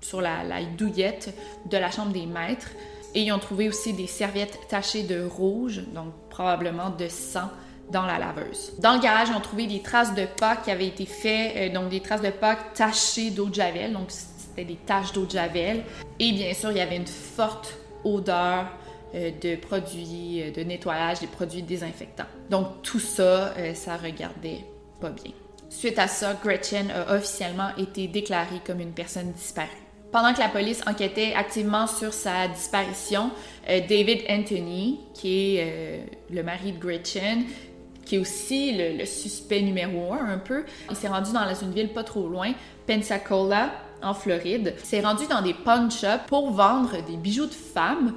sur 0.00 0.20
la, 0.20 0.44
la 0.44 0.62
douillette 0.64 1.34
de 1.70 1.76
la 1.76 1.90
chambre 1.90 2.12
des 2.12 2.26
maîtres. 2.26 2.70
Et 3.14 3.22
ils 3.22 3.32
ont 3.32 3.38
trouvé 3.38 3.68
aussi 3.68 3.92
des 3.92 4.06
serviettes 4.06 4.58
tachées 4.68 5.02
de 5.02 5.22
rouge, 5.24 5.82
donc 5.94 6.12
probablement 6.30 6.88
de 6.88 7.08
sang 7.08 7.50
dans 7.90 8.06
la 8.06 8.18
laveuse. 8.18 8.72
Dans 8.78 8.94
le 8.94 9.00
garage, 9.00 9.28
ils 9.30 9.36
ont 9.36 9.40
trouvé 9.40 9.66
des 9.66 9.82
traces 9.82 10.14
de 10.14 10.24
pas 10.24 10.56
qui 10.56 10.70
avaient 10.70 10.86
été 10.86 11.04
faites, 11.04 11.52
euh, 11.56 11.74
donc 11.74 11.90
des 11.90 12.00
traces 12.00 12.22
de 12.22 12.30
pas 12.30 12.56
tachées 12.74 13.30
d'eau 13.30 13.46
de 13.46 13.54
javel, 13.54 13.92
donc 13.92 14.10
c'était 14.10 14.64
des 14.64 14.78
taches 14.86 15.12
d'eau 15.12 15.26
de 15.26 15.32
javel. 15.32 15.84
Et 16.18 16.32
bien 16.32 16.54
sûr, 16.54 16.70
il 16.70 16.78
y 16.78 16.80
avait 16.80 16.96
une 16.96 17.06
forte 17.06 17.74
odeur 18.04 18.66
de 19.14 19.56
produits 19.56 20.42
euh, 20.42 20.50
de 20.50 20.62
nettoyage, 20.62 21.20
des 21.20 21.26
produits 21.26 21.62
désinfectants. 21.62 22.26
Donc 22.50 22.82
tout 22.82 23.00
ça, 23.00 23.54
ça 23.74 23.96
regardait 23.96 24.64
pas 25.00 25.10
bien. 25.10 25.32
Suite 25.68 25.98
à 25.98 26.06
ça, 26.06 26.34
Gretchen 26.42 26.90
a 26.90 27.14
officiellement 27.14 27.70
été 27.78 28.06
déclarée 28.06 28.60
comme 28.66 28.80
une 28.80 28.92
personne 28.92 29.32
disparue. 29.32 29.68
Pendant 30.10 30.34
que 30.34 30.40
la 30.40 30.48
police 30.48 30.82
enquêtait 30.86 31.32
activement 31.32 31.86
sur 31.86 32.12
sa 32.12 32.46
disparition, 32.48 33.30
David 33.66 34.20
Anthony, 34.28 35.00
qui 35.14 35.56
est 35.56 36.04
le 36.30 36.42
mari 36.42 36.72
de 36.72 36.78
Gretchen, 36.78 37.44
qui 38.04 38.16
est 38.16 38.18
aussi 38.18 38.76
le, 38.76 39.06
suspect 39.06 39.62
numéro 39.62 40.12
un 40.12 40.28
un 40.34 40.38
peu. 40.38 40.64
Il 40.90 40.96
s'est 40.96 41.08
rendu 41.08 41.32
dans 41.32 41.54
une 41.54 41.72
ville 41.72 41.88
pas 41.88 42.04
trop 42.04 42.28
loin, 42.28 42.52
Pensacola, 42.86 43.72
en 44.02 44.14
Floride. 44.14 44.74
S'est 44.82 45.00
rendu 45.00 45.26
dans 45.26 45.42
des 45.42 45.54
pawn 45.54 45.90
shops 45.90 46.26
pour 46.26 46.50
vendre 46.50 47.02
des 47.06 47.16
bijoux 47.16 47.46
de 47.46 47.54
femmes. 47.54 48.14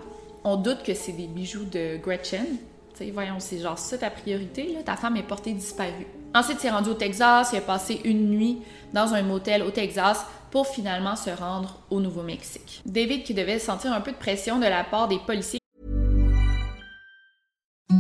On 0.48 0.58
doute 0.58 0.84
que 0.84 0.94
c'est 0.94 1.12
des 1.12 1.26
bijoux 1.26 1.66
de 1.66 1.98
Gretchen. 1.98 2.46
sais, 2.94 3.10
voyons, 3.10 3.40
c'est 3.40 3.58
genre 3.58 3.80
ça 3.80 3.98
ta 3.98 4.12
priorité, 4.12 4.74
là. 4.74 4.84
ta 4.84 4.96
femme 4.96 5.18
est 5.18 5.24
portée 5.24 5.54
disparue. 5.54 6.06
Ensuite, 6.36 6.58
il 6.60 6.62
s'est 6.62 6.70
rendu 6.70 6.90
au 6.90 6.94
Texas, 6.94 7.50
il 7.52 7.58
a 7.58 7.62
passé 7.62 8.00
une 8.06 8.30
nuit 8.30 8.60
dans 8.94 9.16
un 9.16 9.24
motel 9.24 9.64
au 9.64 9.72
Texas 9.72 10.24
pour 10.52 10.68
finalement 10.68 11.16
se 11.16 11.32
rendre 11.32 11.80
au 11.90 12.00
Nouveau-Mexique. 12.00 12.84
David, 12.86 13.24
qui 13.24 13.34
devait 13.34 13.58
sentir 13.58 13.92
un 13.92 14.02
peu 14.02 14.12
de 14.12 14.18
pression 14.18 14.60
de 14.60 14.66
la 14.66 14.84
part 14.84 15.08
des 15.08 15.18
policiers 15.18 15.60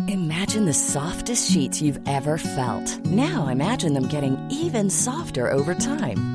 Imagine 0.08 0.68
the 0.68 0.74
softest 0.74 1.52
sheets 1.52 1.82
you've 1.82 2.00
ever 2.06 2.38
felt. 2.38 3.04
Now 3.06 3.48
imagine 3.48 3.96
them 3.96 4.08
getting 4.08 4.38
even 4.52 4.92
softer 4.92 5.52
over 5.52 5.74
time. 5.74 6.35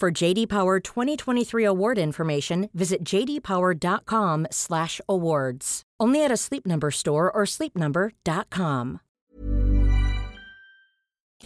For 0.00 0.10
JD 0.10 0.48
Power 0.48 0.80
2023 0.80 1.62
award 1.62 1.98
information, 1.98 2.70
visit 2.72 3.04
jdpower.com/awards. 3.04 5.82
Only 6.00 6.24
at 6.24 6.32
a 6.32 6.38
Sleep 6.38 6.66
Number 6.66 6.90
store 6.90 7.30
or 7.30 7.44
sleepnumber.com. 7.44 9.00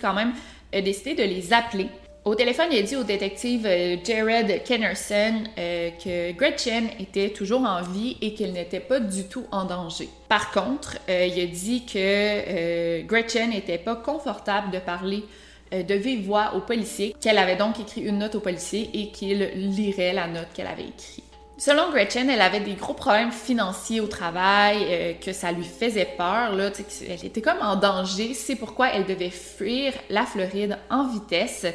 Quand 0.00 0.14
même, 0.14 0.34
décidé 0.72 1.16
de 1.16 1.24
les 1.24 1.52
appeler. 1.52 1.88
Au 2.24 2.36
téléphone, 2.36 2.68
il 2.70 2.78
a 2.78 2.82
dit 2.82 2.94
au 2.94 3.02
détective 3.02 3.66
euh, 3.66 3.96
Jared 4.04 4.62
Kennerson 4.62 5.42
euh, 5.58 5.90
que 5.90 6.30
Gretchen 6.32 6.90
était 7.00 7.30
toujours 7.30 7.62
en 7.62 7.82
vie 7.82 8.16
et 8.20 8.34
qu'elle 8.34 8.52
n'était 8.52 8.78
pas 8.78 9.00
du 9.00 9.24
tout 9.24 9.46
en 9.50 9.64
danger. 9.64 10.08
Par 10.28 10.52
contre, 10.52 10.98
euh, 11.08 11.26
il 11.26 11.40
a 11.42 11.46
dit 11.46 11.84
que 11.84 13.02
Gretchen 13.02 13.50
n'était 13.50 13.78
pas 13.78 13.96
confortable 13.96 14.70
de 14.70 14.78
parler 14.78 15.24
euh, 15.24 15.43
de 15.82 15.94
vive 15.94 16.26
voix 16.26 16.54
au 16.54 16.60
policier, 16.60 17.14
qu'elle 17.20 17.38
avait 17.38 17.56
donc 17.56 17.80
écrit 17.80 18.02
une 18.02 18.18
note 18.18 18.34
au 18.34 18.40
policier 18.40 18.90
et 18.94 19.08
qu'il 19.08 19.38
lirait 19.54 20.12
la 20.12 20.26
note 20.26 20.48
qu'elle 20.54 20.66
avait 20.66 20.84
écrite. 20.84 21.24
Selon 21.56 21.90
Gretchen, 21.90 22.28
elle 22.28 22.40
avait 22.40 22.60
des 22.60 22.74
gros 22.74 22.94
problèmes 22.94 23.30
financiers 23.30 24.00
au 24.00 24.08
travail, 24.08 24.78
euh, 24.88 25.12
que 25.14 25.32
ça 25.32 25.52
lui 25.52 25.64
faisait 25.64 26.08
peur, 26.16 26.54
là, 26.54 26.70
elle 27.08 27.24
était 27.24 27.40
comme 27.40 27.62
en 27.62 27.76
danger, 27.76 28.34
c'est 28.34 28.56
pourquoi 28.56 28.88
elle 28.88 29.06
devait 29.06 29.30
fuir 29.30 29.92
la 30.10 30.26
Floride 30.26 30.78
en 30.90 31.06
vitesse 31.06 31.66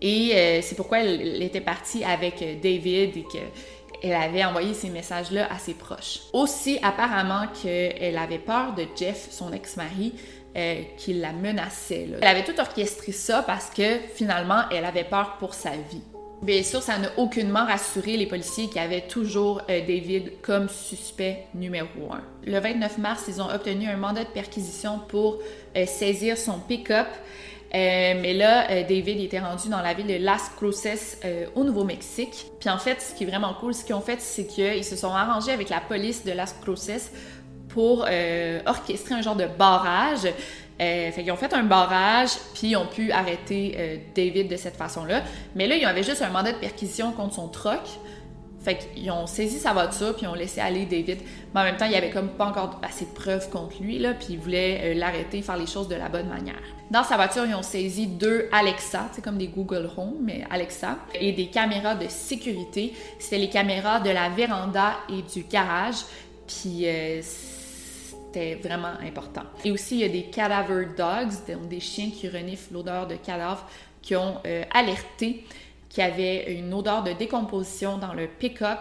et 0.00 0.32
euh, 0.34 0.60
c'est 0.62 0.76
pourquoi 0.76 1.00
elle, 1.00 1.42
était 1.42 1.60
partie 1.60 2.04
avec 2.04 2.60
David 2.62 3.18
et 3.18 3.24
qu'elle 3.30 4.14
avait 4.14 4.44
envoyé 4.44 4.72
ces 4.72 4.88
messages-là 4.88 5.46
à 5.52 5.58
ses 5.58 5.74
proches. 5.74 6.20
Aussi, 6.32 6.78
apparemment 6.82 7.46
qu'elle 7.62 8.16
avait 8.16 8.38
peur 8.38 8.74
de 8.74 8.86
Jeff, 8.96 9.28
son 9.30 9.52
ex-mari, 9.52 10.14
euh, 10.56 10.82
qui 10.96 11.12
la 11.12 11.32
menaçait. 11.32 12.08
Elle 12.20 12.26
avait 12.26 12.42
tout 12.42 12.58
orchestré 12.58 13.12
ça 13.12 13.42
parce 13.46 13.68
que 13.68 13.98
finalement, 14.14 14.62
elle 14.72 14.86
avait 14.86 15.04
peur 15.04 15.36
pour 15.38 15.52
sa 15.52 15.70
vie. 15.70 16.00
Bien 16.40 16.62
sûr, 16.62 16.82
ça 16.82 16.98
n'a 16.98 17.10
aucunement 17.18 17.66
rassuré 17.66 18.16
les 18.16 18.26
policiers 18.26 18.68
qui 18.68 18.78
avaient 18.78 19.02
toujours 19.02 19.60
euh, 19.68 19.80
David 19.80 20.40
comme 20.40 20.68
suspect 20.70 21.44
numéro 21.54 22.12
un. 22.12 22.22
Le 22.46 22.58
29 22.58 22.98
mars, 22.98 23.24
ils 23.28 23.42
ont 23.42 23.48
obtenu 23.50 23.88
un 23.88 23.98
mandat 23.98 24.24
de 24.24 24.30
perquisition 24.30 25.00
pour 25.06 25.38
euh, 25.76 25.84
saisir 25.84 26.38
son 26.38 26.58
pick-up. 26.60 27.08
mais 27.72 28.32
là, 28.32 28.82
David 28.84 29.20
était 29.20 29.40
rendu 29.40 29.68
dans 29.68 29.82
la 29.82 29.92
ville 29.92 30.06
de 30.06 30.24
Las 30.24 30.48
Cruces 30.56 31.18
au 31.54 31.62
Nouveau-Mexique. 31.64 32.46
Puis 32.58 32.70
en 32.70 32.78
fait, 32.78 33.02
ce 33.02 33.14
qui 33.14 33.24
est 33.24 33.26
vraiment 33.26 33.52
cool, 33.60 33.74
ce 33.74 33.84
qu'ils 33.84 33.94
ont 33.94 34.00
fait, 34.00 34.20
c'est 34.22 34.46
qu'ils 34.46 34.84
se 34.84 34.96
sont 34.96 35.12
arrangés 35.12 35.52
avec 35.52 35.68
la 35.68 35.80
police 35.80 36.24
de 36.24 36.32
Las 36.32 36.54
Cruces 36.62 37.12
pour 37.68 38.06
euh, 38.08 38.60
orchestrer 38.66 39.14
un 39.14 39.22
genre 39.22 39.36
de 39.36 39.46
barrage. 39.46 40.26
Euh, 40.80 41.10
fait 41.10 41.22
qu'ils 41.22 41.32
ont 41.32 41.36
fait 41.36 41.52
un 41.54 41.64
barrage, 41.64 42.30
puis 42.54 42.68
ils 42.68 42.76
ont 42.76 42.86
pu 42.86 43.10
arrêter 43.10 43.74
euh, 43.76 43.96
David 44.14 44.48
de 44.48 44.56
cette 44.56 44.76
façon-là. 44.76 45.22
Mais 45.56 45.66
là, 45.66 45.76
ils 45.76 45.84
avaient 45.84 46.04
juste 46.04 46.22
un 46.22 46.30
mandat 46.30 46.52
de 46.52 46.58
perquisition 46.58 47.12
contre 47.12 47.34
son 47.34 47.48
troc. 47.48 47.80
Fait 48.60 48.78
qu'ils 48.94 49.10
ont 49.10 49.26
saisi 49.26 49.58
sa 49.58 49.72
voiture, 49.72 50.14
puis 50.14 50.24
ils 50.24 50.28
ont 50.28 50.34
laissé 50.34 50.60
aller 50.60 50.84
David. 50.84 51.18
Mais 51.54 51.60
en 51.60 51.64
même 51.64 51.76
temps, 51.76 51.86
il 51.86 51.92
y 51.92 51.96
avait 51.96 52.10
comme 52.10 52.28
pas 52.28 52.46
encore 52.46 52.80
assez 52.82 53.06
de 53.06 53.10
preuves 53.10 53.48
contre 53.50 53.80
lui, 53.80 53.98
là, 53.98 54.14
puis 54.14 54.28
ils 54.30 54.38
voulaient 54.38 54.94
l'arrêter, 54.94 55.42
faire 55.42 55.56
les 55.56 55.66
choses 55.66 55.88
de 55.88 55.94
la 55.94 56.08
bonne 56.08 56.28
manière. 56.28 56.60
Dans 56.90 57.04
sa 57.04 57.16
voiture, 57.16 57.44
ils 57.46 57.54
ont 57.54 57.62
saisi 57.62 58.06
deux 58.06 58.48
Alexa, 58.52 59.08
c'est 59.12 59.22
comme 59.22 59.38
des 59.38 59.48
Google 59.48 59.90
Home, 59.96 60.16
mais 60.22 60.44
Alexa, 60.50 60.98
et 61.14 61.32
des 61.32 61.46
caméras 61.46 61.94
de 61.94 62.08
sécurité. 62.08 62.94
C'était 63.18 63.38
les 63.38 63.48
caméras 63.48 64.00
de 64.00 64.10
la 64.10 64.28
véranda 64.28 64.94
et 65.08 65.22
du 65.22 65.44
garage. 65.44 66.04
Puis 66.46 66.86
c'était 68.28 68.56
vraiment 68.56 68.94
important. 69.02 69.42
Et 69.64 69.70
aussi, 69.70 69.96
il 69.96 70.00
y 70.00 70.04
a 70.04 70.08
des 70.08 70.24
cadaver 70.24 70.88
dogs, 70.96 71.32
des 71.68 71.80
chiens 71.80 72.10
qui 72.10 72.28
reniflent 72.28 72.74
l'odeur 72.74 73.06
de 73.06 73.16
cadavre, 73.16 73.66
qui 74.02 74.16
ont 74.16 74.40
euh, 74.46 74.64
alerté 74.72 75.44
qu'il 75.88 76.04
y 76.04 76.06
avait 76.06 76.54
une 76.54 76.72
odeur 76.74 77.02
de 77.02 77.12
décomposition 77.12 77.98
dans 77.98 78.12
le 78.12 78.26
pick-up 78.26 78.80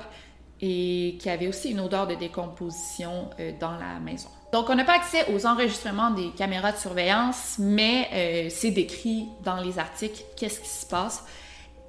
et 0.60 1.18
qu'il 1.20 1.32
y 1.32 1.34
avait 1.34 1.48
aussi 1.48 1.72
une 1.72 1.80
odeur 1.80 2.08
de 2.08 2.16
décomposition 2.16 3.30
euh, 3.39 3.51
dans 3.60 3.77
la 3.77 4.00
maison. 4.00 4.30
Donc, 4.51 4.70
on 4.70 4.75
n'a 4.75 4.84
pas 4.84 4.96
accès 4.96 5.25
aux 5.34 5.46
enregistrements 5.46 6.12
des 6.12 6.32
caméras 6.32 6.72
de 6.72 6.77
surveillance, 6.77 7.56
mais 7.60 8.08
euh, 8.13 8.48
c'est 8.50 8.72
décrit 8.72 9.27
dans 9.44 9.58
les 9.58 9.80
articles 9.80 10.24
qu'est-ce 10.36 10.60
qui 10.60 10.70
se 10.70 10.86
passe. 10.86 11.24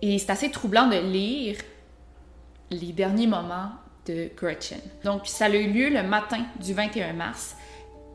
Et 0.00 0.18
c'est 0.18 0.30
assez 0.30 0.50
troublant 0.50 0.86
de 0.86 0.96
lire 0.96 1.56
les 2.70 2.92
derniers 2.92 3.26
moments 3.26 3.70
Gretchen. 4.36 4.80
Donc, 5.04 5.26
ça 5.26 5.46
a 5.46 5.48
eu 5.50 5.70
lieu 5.70 5.90
le 5.90 6.02
matin 6.02 6.44
du 6.60 6.74
21 6.74 7.12
mars. 7.12 7.56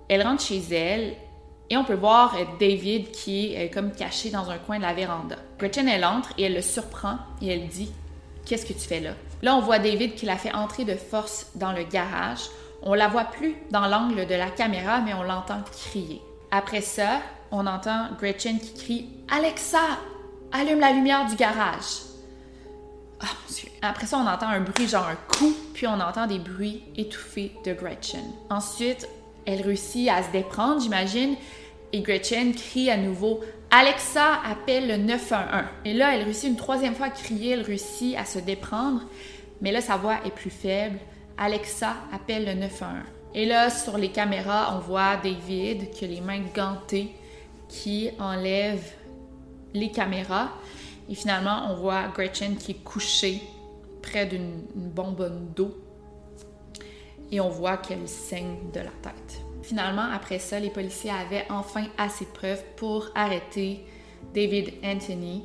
Elle 0.10 0.22
rentre 0.24 0.44
chez 0.44 0.62
elle 0.72 1.14
et 1.70 1.78
on 1.78 1.84
peut 1.84 1.96
voir 1.96 2.36
euh, 2.36 2.44
David 2.60 3.12
qui 3.12 3.54
est 3.54 3.68
euh, 3.68 3.74
comme 3.74 3.92
caché 3.92 4.30
dans 4.30 4.50
un 4.50 4.58
coin 4.58 4.78
de 4.78 4.84
la 4.84 4.94
véranda. 4.94 5.38
Gretchen, 5.58 5.88
elle 5.88 6.06
entre 6.06 6.32
et 6.38 6.44
elle 6.44 6.56
le 6.56 6.62
surprend 6.62 7.18
et 7.42 7.48
elle 7.48 7.68
dit 7.68 7.92
Qu'est-ce 8.46 8.66
que 8.66 8.74
tu 8.74 8.88
fais 8.88 9.00
là 9.00 9.12
Là, 9.42 9.56
on 9.56 9.62
voit 9.62 9.80
David 9.80 10.16
qui 10.16 10.26
la 10.26 10.38
fait 10.38 10.54
entrer 10.54 10.86
de 10.86 10.96
force 10.96 11.48
dans 11.56 11.72
le 11.72 11.84
garage. 11.84 12.50
On 12.82 12.94
la 12.94 13.08
voit 13.08 13.26
plus 13.26 13.56
dans 13.72 13.88
l'angle 13.88 14.26
de 14.28 14.36
la 14.36 14.50
caméra, 14.50 15.00
mais 15.00 15.14
on 15.14 15.24
l'entend 15.24 15.62
crier. 15.72 16.22
Après 16.52 16.82
ça, 16.82 17.22
on 17.52 17.66
entend 17.66 18.10
Gretchen 18.20 18.60
qui 18.60 18.74
crie 18.74 19.10
Alexa, 19.32 19.80
allume 20.52 20.80
la 20.80 20.92
lumière 20.92 21.26
du 21.28 21.36
garage. 21.36 22.13
Ah. 23.24 23.28
Après 23.82 24.06
ça, 24.06 24.18
on 24.18 24.28
entend 24.28 24.48
un 24.48 24.62
bruit, 24.62 24.88
genre 24.88 25.08
un 25.08 25.16
coup, 25.16 25.54
puis 25.74 25.88
on 25.88 26.00
entend 26.00 26.28
des 26.28 26.40
bruits 26.40 26.84
étouffés 26.96 27.54
de 27.66 27.74
Gretchen. 27.74 28.24
Ensuite, 28.50 29.08
elle 29.46 29.62
réussit 29.62 30.10
à 30.10 30.24
se 30.24 30.32
déprendre, 30.32 30.82
j'imagine, 30.82 31.36
et 31.92 32.02
Gretchen 32.02 32.54
crie 32.54 32.90
à 32.90 32.98
nouveau 32.98 33.42
Alexa 33.76 34.40
appelle 34.46 34.88
le 34.88 34.98
911. 34.98 35.64
Et 35.84 35.94
là, 35.94 36.16
elle 36.16 36.24
réussit 36.24 36.48
une 36.48 36.56
troisième 36.56 36.94
fois 36.94 37.08
à 37.08 37.10
crier, 37.10 37.54
elle 37.54 37.64
réussit 37.64 38.16
à 38.16 38.24
se 38.24 38.38
déprendre, 38.38 39.02
mais 39.62 39.72
là, 39.72 39.82
sa 39.82 39.98
voix 39.98 40.18
est 40.26 40.32
plus 40.32 40.52
faible. 40.52 41.00
Alexa 41.40 41.96
appelle 42.14 42.46
le 42.46 42.54
911. 42.54 43.04
Et 43.34 43.48
là, 43.48 43.72
sur 43.72 43.98
les 43.98 44.10
caméras, 44.10 44.76
on 44.76 44.80
voit 44.80 45.16
David 45.18 45.90
qui 45.90 46.06
a 46.06 46.08
les 46.08 46.22
mains 46.22 46.44
gantées, 46.54 47.16
qui 47.68 48.12
enlève 48.20 48.84
les 49.74 49.90
caméras. 49.90 50.52
Et 51.10 51.16
finalement, 51.16 51.68
on 51.70 51.76
voit 51.76 52.08
Gretchen 52.08 52.56
qui 52.56 52.72
est 52.72 52.84
couchée 52.84 53.42
près 54.02 54.26
d'une 54.26 54.64
bonbonne 54.76 55.52
d'eau. 55.56 55.78
Et 57.32 57.40
on 57.40 57.50
voit 57.50 57.78
qu'elle 57.78 58.08
saigne 58.08 58.72
de 58.74 58.80
la 58.80 58.92
tête. 59.02 59.42
Finalement, 59.64 60.10
après 60.14 60.40
ça, 60.40 60.60
les 60.60 60.70
policiers 60.70 61.10
avaient 61.12 61.46
enfin 61.50 61.86
assez 61.98 62.26
de 62.26 62.30
preuves 62.30 62.64
pour 62.76 63.10
arrêter 63.16 63.86
David 64.34 64.74
Anthony. 64.84 65.44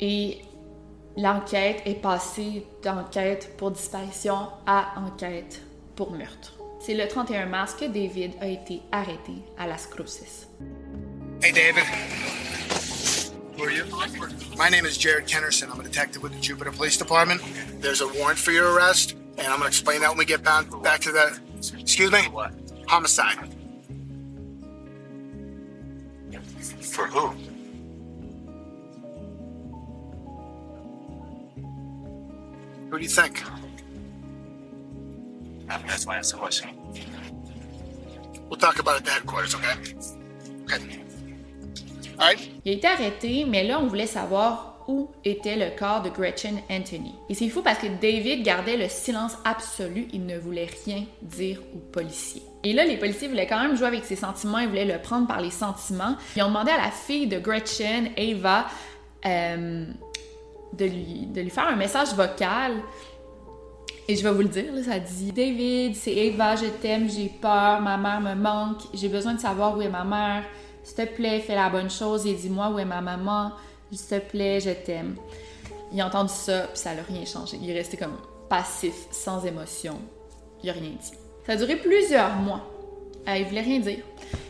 Et 0.00 0.38
l'enquête 1.16 1.82
est 1.86 2.02
passée 2.02 2.66
d'enquête 2.82 3.56
pour 3.56 3.70
disparition 3.70 4.48
à 4.66 4.94
enquête 4.98 5.62
pour 5.94 6.10
meurtre. 6.10 6.54
C'est 6.80 6.94
le 6.94 7.08
31 7.08 7.46
mars 7.46 7.74
que 7.74 7.86
David 7.86 8.32
a 8.40 8.48
été 8.48 8.82
arrêté 8.92 9.32
à 9.58 9.66
Las 9.66 9.86
Cruces. 9.86 10.48
Hey, 11.42 11.52
David. 11.52 11.84
Who 13.56 13.64
are 13.64 13.70
you? 13.70 13.84
My 14.58 14.68
name 14.68 14.84
is 14.84 14.98
Jared 14.98 15.26
Kennerson. 15.26 15.70
I'm 15.72 15.80
a 15.80 15.82
detective 15.82 16.22
with 16.22 16.34
the 16.34 16.40
Jupiter 16.40 16.70
Police 16.70 16.98
Department. 16.98 17.40
There's 17.80 18.02
a 18.02 18.08
warrant 18.08 18.38
for 18.38 18.52
your 18.52 18.72
arrest, 18.72 19.12
and 19.38 19.46
I'm 19.46 19.58
going 19.58 19.62
to 19.62 19.66
explain 19.68 20.00
that 20.02 20.10
when 20.10 20.18
we 20.18 20.26
get 20.26 20.42
back, 20.42 20.66
back 20.82 21.00
to 21.02 21.12
the. 21.12 21.40
Excuse 21.78 22.12
me? 22.12 22.20
What? 22.28 22.52
Homicide. 22.86 23.38
For 26.82 27.06
who? 27.06 27.28
Who 32.90 32.98
do 32.98 33.02
you 33.02 33.08
think? 33.08 33.42
I 35.68 35.78
mean, 35.78 35.86
that's 35.86 36.06
why 36.06 36.16
I 36.16 36.18
asked 36.18 36.32
the 36.32 36.38
question. 36.38 36.68
We'll 38.48 38.60
talk 38.60 38.78
about 38.78 38.96
it 38.96 38.98
at 38.98 39.04
the 39.06 39.10
headquarters, 39.12 39.54
okay? 39.54 39.74
Okay. 40.64 41.05
Il 42.64 42.72
a 42.72 42.74
été 42.74 42.86
arrêté, 42.86 43.44
mais 43.46 43.64
là, 43.64 43.80
on 43.80 43.86
voulait 43.86 44.06
savoir 44.06 44.76
où 44.88 45.10
était 45.24 45.56
le 45.56 45.76
corps 45.76 46.02
de 46.02 46.10
Gretchen 46.10 46.58
Anthony. 46.70 47.14
Et 47.28 47.34
c'est 47.34 47.48
fou 47.48 47.62
parce 47.62 47.78
que 47.78 47.86
David 48.00 48.44
gardait 48.44 48.76
le 48.76 48.88
silence 48.88 49.36
absolu, 49.44 50.06
il 50.12 50.26
ne 50.26 50.38
voulait 50.38 50.68
rien 50.84 51.04
dire 51.22 51.60
aux 51.74 51.78
policiers. 51.78 52.42
Et 52.62 52.72
là, 52.72 52.84
les 52.84 52.96
policiers 52.96 53.28
voulaient 53.28 53.46
quand 53.46 53.60
même 53.60 53.76
jouer 53.76 53.88
avec 53.88 54.04
ses 54.04 54.16
sentiments, 54.16 54.58
ils 54.58 54.68
voulaient 54.68 54.84
le 54.84 55.00
prendre 55.00 55.26
par 55.26 55.40
les 55.40 55.50
sentiments. 55.50 56.16
Ils 56.36 56.42
ont 56.42 56.48
demandé 56.48 56.70
à 56.70 56.78
la 56.78 56.90
fille 56.90 57.26
de 57.26 57.38
Gretchen, 57.38 58.10
Ava, 58.16 58.66
euh, 59.24 59.86
de, 60.72 60.84
lui, 60.84 61.26
de 61.26 61.40
lui 61.40 61.50
faire 61.50 61.68
un 61.68 61.76
message 61.76 62.14
vocal. 62.14 62.72
Et 64.08 64.14
je 64.14 64.22
vais 64.22 64.30
vous 64.30 64.42
le 64.42 64.48
dire, 64.48 64.64
ça 64.84 65.00
dit 65.00 65.32
David, 65.32 65.96
c'est 65.96 66.28
Ava, 66.28 66.54
je 66.54 66.66
t'aime, 66.66 67.10
j'ai 67.10 67.28
peur, 67.28 67.80
ma 67.80 67.96
mère 67.96 68.20
me 68.20 68.34
manque, 68.34 68.82
j'ai 68.94 69.08
besoin 69.08 69.34
de 69.34 69.40
savoir 69.40 69.76
où 69.76 69.82
est 69.82 69.88
ma 69.88 70.04
mère. 70.04 70.44
S'il 70.86 70.94
te 70.94 71.14
plaît, 71.14 71.40
fais 71.40 71.56
la 71.56 71.68
bonne 71.68 71.90
chose 71.90 72.28
et 72.28 72.34
dis-moi 72.34 72.68
où 72.68 72.78
est 72.78 72.84
ma 72.84 73.00
maman. 73.00 73.50
S'il 73.90 74.06
te 74.06 74.24
plaît, 74.24 74.60
je 74.60 74.70
t'aime. 74.70 75.16
Il 75.92 76.00
a 76.00 76.06
entendu 76.06 76.32
ça, 76.32 76.68
puis 76.68 76.78
ça 76.78 76.94
n'a 76.94 77.02
rien 77.02 77.24
changé. 77.24 77.58
Il 77.60 77.68
est 77.68 77.74
resté 77.74 77.96
comme 77.96 78.16
passif, 78.48 78.94
sans 79.10 79.44
émotion. 79.44 79.98
Il 80.62 80.68
n'a 80.68 80.74
rien 80.74 80.90
dit. 80.90 81.12
Ça 81.44 81.54
a 81.54 81.56
duré 81.56 81.74
plusieurs 81.74 82.36
mois. 82.36 82.70
Euh, 83.26 83.36
il 83.36 83.46
voulait 83.46 83.62
rien 83.62 83.80
dire. 83.80 84.04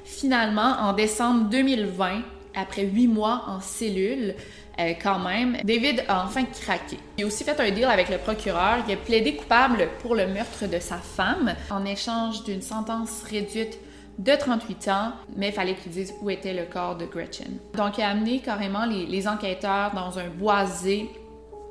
Finalement, 0.05 0.76
en 0.78 0.93
décembre 0.93 1.49
2020, 1.49 2.21
après 2.55 2.83
huit 2.83 3.09
mois 3.09 3.45
en 3.47 3.61
cellule, 3.61 4.35
euh, 4.78 4.93
quand 5.02 5.19
même, 5.21 5.57
David 5.64 6.05
a 6.07 6.23
enfin 6.26 6.45
craqué. 6.45 6.99
Il 7.16 7.25
a 7.25 7.26
aussi 7.28 7.45
fait 7.45 7.59
un 7.59 7.71
deal 7.71 7.87
avec 7.87 8.11
le 8.11 8.19
procureur. 8.19 8.85
Il 8.87 8.93
a 8.93 8.99
plaidé 8.99 9.37
coupable 9.37 9.88
pour 10.00 10.14
le 10.14 10.26
meurtre 10.26 10.66
de 10.66 10.81
sa 10.81 10.99
femme 10.99 11.55
en 11.71 11.87
échange 11.87 12.45
d'une 12.45 12.61
sentence 12.61 13.23
réduite 13.23 13.78
de 14.19 14.35
38 14.35 14.89
ans, 14.89 15.13
mais 15.37 15.49
il 15.49 15.53
fallait 15.53 15.75
qu'il 15.75 15.93
dise 15.93 16.15
où 16.23 16.31
était 16.31 16.55
le 16.55 16.65
corps 16.65 16.97
de 16.97 17.05
Gretchen. 17.05 17.59
Donc, 17.75 17.99
il 17.99 18.03
a 18.03 18.09
amené 18.11 18.41
carrément 18.41 18.87
les, 18.87 19.29
enquêteurs 19.29 19.93
dans 19.95 20.19
un 20.19 20.29
boisé 20.29 21.11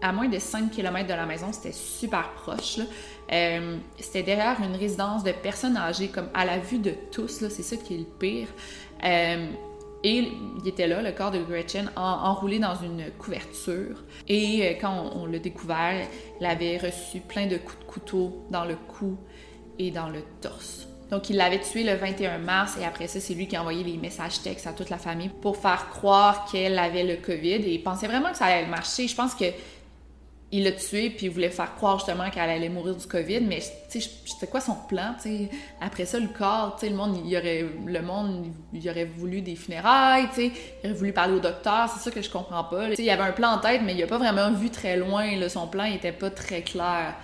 à 0.01 0.11
moins 0.11 0.27
de 0.27 0.37
5 0.37 0.69
km 0.69 1.07
de 1.07 1.13
la 1.13 1.25
maison. 1.25 1.47
C'était 1.51 1.71
super 1.71 2.29
proche. 2.33 2.79
Euh, 3.31 3.77
c'était 3.99 4.21
derrière 4.21 4.57
une 4.63 4.75
résidence 4.75 5.23
de 5.23 5.31
personnes 5.31 5.77
âgées, 5.77 6.09
comme 6.09 6.29
à 6.35 6.45
la 6.45 6.59
vue 6.59 6.77
de 6.77 6.93
tous. 7.11 7.47
C'est 7.49 7.63
ça 7.63 7.77
qui 7.77 7.95
est 7.95 7.99
le 7.99 8.03
pire. 8.03 8.47
Euh, 9.03 9.47
et 10.03 10.29
il 10.61 10.67
était 10.67 10.85
là, 10.85 11.01
le 11.01 11.11
corps 11.13 11.31
de 11.31 11.41
Gretchen, 11.41 11.89
en- 11.95 12.01
enroulé 12.01 12.59
dans 12.59 12.75
une 12.75 13.09
couverture. 13.17 14.03
Et 14.27 14.61
euh, 14.67 14.73
quand 14.79 15.11
on, 15.15 15.21
on 15.23 15.25
l'a 15.25 15.39
découvert, 15.39 16.07
il 16.39 16.45
avait 16.45 16.77
reçu 16.77 17.21
plein 17.21 17.47
de 17.47 17.57
coups 17.57 17.79
de 17.79 17.85
couteau 17.85 18.45
dans 18.51 18.65
le 18.65 18.75
cou 18.75 19.17
et 19.79 19.89
dans 19.89 20.09
le 20.09 20.21
torse. 20.41 20.87
Donc, 21.11 21.29
il 21.29 21.37
l'avait 21.37 21.59
tué 21.59 21.83
le 21.83 21.95
21 21.95 22.39
mars 22.39 22.77
et 22.79 22.85
après 22.85 23.07
ça, 23.07 23.19
c'est 23.19 23.33
lui 23.33 23.47
qui 23.47 23.55
a 23.55 23.61
envoyé 23.61 23.83
les 23.83 23.97
messages 23.97 24.41
textes 24.41 24.67
à 24.67 24.73
toute 24.73 24.89
la 24.89 24.97
famille 24.97 25.29
pour 25.29 25.57
faire 25.57 25.89
croire 25.89 26.45
qu'elle 26.51 26.79
avait 26.79 27.03
le 27.03 27.17
COVID 27.17 27.47
et 27.47 27.73
il 27.73 27.83
pensait 27.83 28.07
vraiment 28.07 28.31
que 28.31 28.37
ça 28.37 28.45
allait 28.45 28.67
marcher. 28.67 29.07
Je 29.07 29.15
pense 29.15 29.35
que 29.35 29.45
il 30.51 30.63
l'a 30.63 30.71
tué 30.71 31.09
puis 31.09 31.25
il 31.25 31.29
voulait 31.29 31.49
faire 31.49 31.75
croire 31.75 31.97
justement 31.97 32.29
qu'elle 32.29 32.49
allait 32.49 32.69
mourir 32.69 32.95
du 32.95 33.05
COVID, 33.05 33.41
mais 33.41 33.59
tu 33.89 33.99
sais, 33.99 34.09
c'était 34.25 34.47
quoi 34.47 34.61
son 34.61 34.75
plan, 34.87 35.13
tu 35.21 35.29
sais? 35.29 35.49
Après 35.81 36.05
ça, 36.05 36.19
le 36.19 36.27
corps, 36.27 36.75
tu 36.79 36.85
sais, 36.85 36.91
le 36.91 36.95
monde, 36.95 37.19
il 37.25 37.35
aurait, 37.35 37.65
le 37.85 38.01
monde, 38.01 38.45
il 38.71 38.89
aurait 38.89 39.05
voulu 39.05 39.41
des 39.41 39.55
funérailles, 39.55 40.27
tu 40.29 40.35
sais, 40.35 40.51
il 40.83 40.89
aurait 40.89 40.97
voulu 40.97 41.13
parler 41.13 41.33
au 41.33 41.39
docteur, 41.39 41.89
c'est 41.89 41.99
ça 41.99 42.11
que 42.11 42.21
je 42.21 42.29
comprends 42.29 42.63
pas. 42.63 42.89
Tu 42.89 42.95
sais, 42.95 43.03
il 43.03 43.09
avait 43.09 43.23
un 43.23 43.31
plan 43.31 43.53
en 43.53 43.57
tête, 43.57 43.81
mais 43.83 43.95
il 43.95 44.03
a 44.03 44.07
pas 44.07 44.17
vraiment 44.17 44.51
vu 44.51 44.69
très 44.69 44.97
loin, 44.97 45.25
son 45.49 45.67
plan 45.67 45.83
il 45.83 45.95
était 45.95 46.11
pas 46.11 46.29
très 46.29 46.61
clair. 46.61 47.15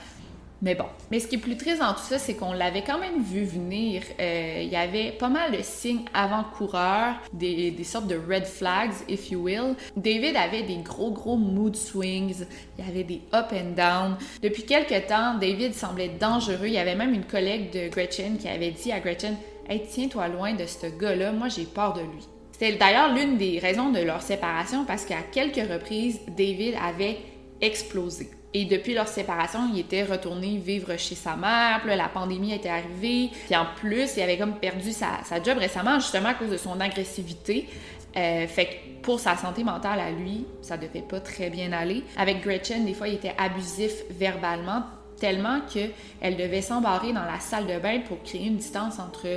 Mais 0.62 0.76
bon. 0.76 0.86
Mais 1.10 1.20
ce 1.20 1.28
qui 1.28 1.36
est 1.36 1.40
plus 1.40 1.58
triste 1.58 1.80
dans 1.80 1.94
tout 1.94 2.04
ça, 2.04 2.20
c'est 2.20 2.36
qu'on 2.36 2.54
l'avait 2.54 2.84
quand 2.84 3.00
même 3.00 3.24
vu 3.24 3.44
venir. 3.44 4.04
Euh, 4.20 4.60
il 4.62 4.70
y 4.70 4.76
avait 4.76 5.12
pas 5.12 5.30
mal 5.30 5.52
de 5.52 5.62
signes 5.62 6.06
avant-coureurs, 6.14 7.16
des, 7.34 7.76
sortes 7.84 8.08
de 8.08 8.16
red 8.16 8.46
flags, 8.46 8.94
if 9.10 9.32
you 9.32 9.42
will. 9.42 9.76
David 9.96 10.36
avait 10.36 10.62
des 10.62 10.78
gros, 10.78 11.12
gros 11.12 11.36
mood 11.36 11.76
swings. 11.76 12.46
Il 12.78 12.86
y 12.86 12.88
avait 12.88 13.04
des 13.04 13.22
up 13.34 13.48
and 13.52 13.76
down. 13.76 14.18
Depuis 14.44 14.64
quelques 14.64 15.08
temps, 15.08 15.36
David 15.40 15.74
semblait 15.74 16.12
dangereux. 16.20 16.68
Il 16.68 16.74
y 16.74 16.78
avait 16.78 16.96
même 16.96 17.14
une 17.14 17.26
collègue 17.26 17.72
de 17.72 17.90
Gretchen 17.90 18.38
qui 18.38 18.48
avait 18.48 18.72
dit 18.72 18.92
à 18.92 19.00
Gretchen 19.00 19.36
Hey, 19.68 19.84
tiens-toi 19.90 20.28
loin 20.28 20.54
de 20.54 20.66
ce 20.66 20.88
gars-là, 20.88 21.32
moi 21.32 21.48
j'ai 21.48 21.64
peur 21.66 21.94
de 21.94 22.02
lui. 22.02 22.28
C'était 22.52 22.78
d'ailleurs 22.78 23.14
l'une 23.14 23.38
des 23.38 23.58
raisons 23.58 23.90
de 23.90 24.00
leur 24.00 24.22
séparation 24.22 24.86
parce 24.86 25.06
qu'à 25.06 25.22
quelques 25.32 25.68
reprises, 25.68 26.20
David 26.38 26.76
avait 26.80 27.18
explosé. 27.62 28.30
Et 28.54 28.66
depuis 28.66 28.94
leur 28.94 29.08
séparation, 29.08 29.70
il 29.74 29.80
était 29.80 30.04
retourné 30.04 30.58
vivre 30.58 30.98
chez 30.98 31.16
sa 31.16 31.36
mère. 31.36 31.82
Puis 31.86 31.96
la 31.96 32.10
pandémie 32.10 32.54
était 32.54 32.70
arrivée. 32.70 33.30
Puis 33.46 33.56
en 33.56 33.66
plus, 33.78 34.18
il 34.18 34.22
avait 34.22 34.38
comme 34.38 34.56
perdu 34.56 34.92
sa, 34.92 35.22
job 35.44 35.58
récemment, 35.58 36.00
justement 36.00 36.30
à 36.30 36.34
cause 36.34 36.50
de 36.50 36.58
son 36.58 36.80
agressivité. 36.80 37.68
Euh, 38.18 38.46
fait 38.48 38.66
que 38.66 39.04
pour 39.04 39.22
sa 39.22 39.38
santé 39.38 39.64
mentale 39.64 40.00
à 40.02 40.12
lui, 40.12 40.46
ça 40.62 40.76
devait 40.76 41.02
pas 41.02 41.22
très 41.22 41.50
bien 41.50 41.72
aller. 41.72 42.04
Avec 42.18 42.42
Gretchen, 42.42 42.86
des 42.86 42.94
fois, 42.94 43.08
il 43.08 43.16
était 43.16 43.34
abusif 43.38 43.94
verbalement, 44.10 44.84
tellement 45.18 45.62
qu'elle 45.72 46.36
devait 46.36 46.62
s'embarrer 46.62 47.14
dans 47.14 47.24
la 47.24 47.40
salle 47.40 47.68
de 47.68 47.80
bain 47.80 48.00
pour 48.06 48.22
créer 48.22 48.48
une 48.48 48.58
distance 48.58 49.00
entre 49.00 49.28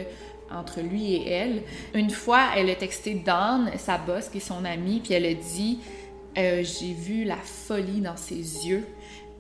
entre 0.53 0.81
lui 0.81 1.15
et 1.15 1.31
elle. 1.31 1.63
Une 1.95 2.11
fois, 2.11 2.49
elle 2.57 2.71
a 2.71 2.75
texté 2.75 3.15
Dawn, 3.15 3.71
sa 3.79 3.99
boss, 3.99 4.29
qui 4.29 4.39
est 4.39 4.41
son 4.41 4.65
amie, 4.65 5.01
puis 5.01 5.15
elle 5.15 5.27
a 5.27 5.35
dit 5.35 5.79
euh, 6.39 6.63
J'ai 6.63 6.93
vu 6.93 7.25
la 7.25 7.37
folie 7.37 8.01
dans 8.01 8.17
ses 8.17 8.35
yeux. 8.35 8.87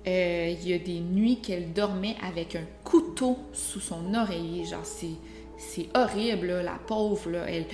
Euh, 0.07 0.55
Il 0.61 0.69
y 0.69 0.73
a 0.75 0.79
des 0.79 1.01
nuits 1.01 1.41
qu'elle 1.41 1.73
dormait 1.73 2.17
avec 2.27 2.57
un 2.57 2.65
couteau 2.85 3.39
sous 3.53 3.81
son 3.81 4.15
oreiller. 4.15 4.65
Genre, 4.65 4.85
c'est, 4.85 5.89
horrible, 5.95 6.61
la 6.63 6.79
pauvre. 6.87 7.31
Là. 7.31 7.45
Elle, 7.49 7.67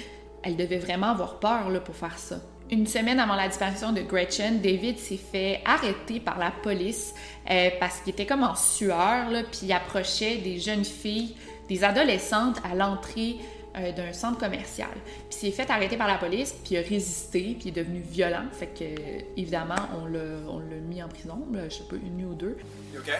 elle 0.43 0.57
devait 0.57 0.79
vraiment 0.79 1.09
avoir 1.09 1.39
peur 1.39 1.71
là, 1.71 1.81
pour 1.81 1.97
faire 1.97 2.19
ça. 2.19 2.37
Une 2.71 2.87
semaine 2.87 3.19
avant 3.19 3.35
la 3.35 3.49
disparition 3.49 3.93
de 3.93 4.01
Gretchen, 4.01 4.61
David 4.61 4.97
s'est 4.97 5.17
fait 5.17 5.61
arrêter 5.65 6.21
par 6.21 6.39
la 6.39 6.53
police 6.53 7.15
euh, 7.51 7.71
parce 7.81 8.01
qu'il 8.01 8.13
était 8.13 8.27
comme 8.27 8.45
en 8.45 8.55
sueur, 8.55 9.27
puis 9.51 9.63
il 9.65 9.73
approchait 9.73 10.37
des 10.37 10.61
jeunes 10.61 10.85
filles, 10.85 11.35
des 11.69 11.83
adolescentes 11.83 12.59
à 12.63 12.77
l'entrée 12.77 13.39
euh, 13.77 13.93
d'un 13.93 14.13
centre 14.13 14.39
commercial. 14.39 14.91
Puis 15.29 15.29
il 15.31 15.37
s'est 15.39 15.51
fait 15.53 15.71
arrêter 15.71 15.97
par 15.97 16.07
la 16.09 16.19
police, 16.19 16.53
puis 16.53 16.75
il 16.75 16.79
a 16.79 16.83
résisté, 16.83 17.57
puis 17.59 17.63
il 17.67 17.69
est 17.69 17.83
devenu 17.83 18.01
violent. 18.01 18.45
Fait 18.53 18.67
que, 18.69 18.85
euh, 18.85 19.21
évidemment, 19.37 19.77
on 20.01 20.07
l'a, 20.07 20.21
on 20.49 20.59
l'a 20.59 20.77
mis 20.77 21.03
en 21.03 21.09
prison, 21.09 21.47
là, 21.53 21.69
je 21.69 21.77
sais 21.77 21.85
pas, 21.85 21.97
une 21.97 22.17
nuit 22.17 22.25
ou 22.25 22.35
deux. 22.35 22.57
You 22.93 23.01
okay? 23.01 23.19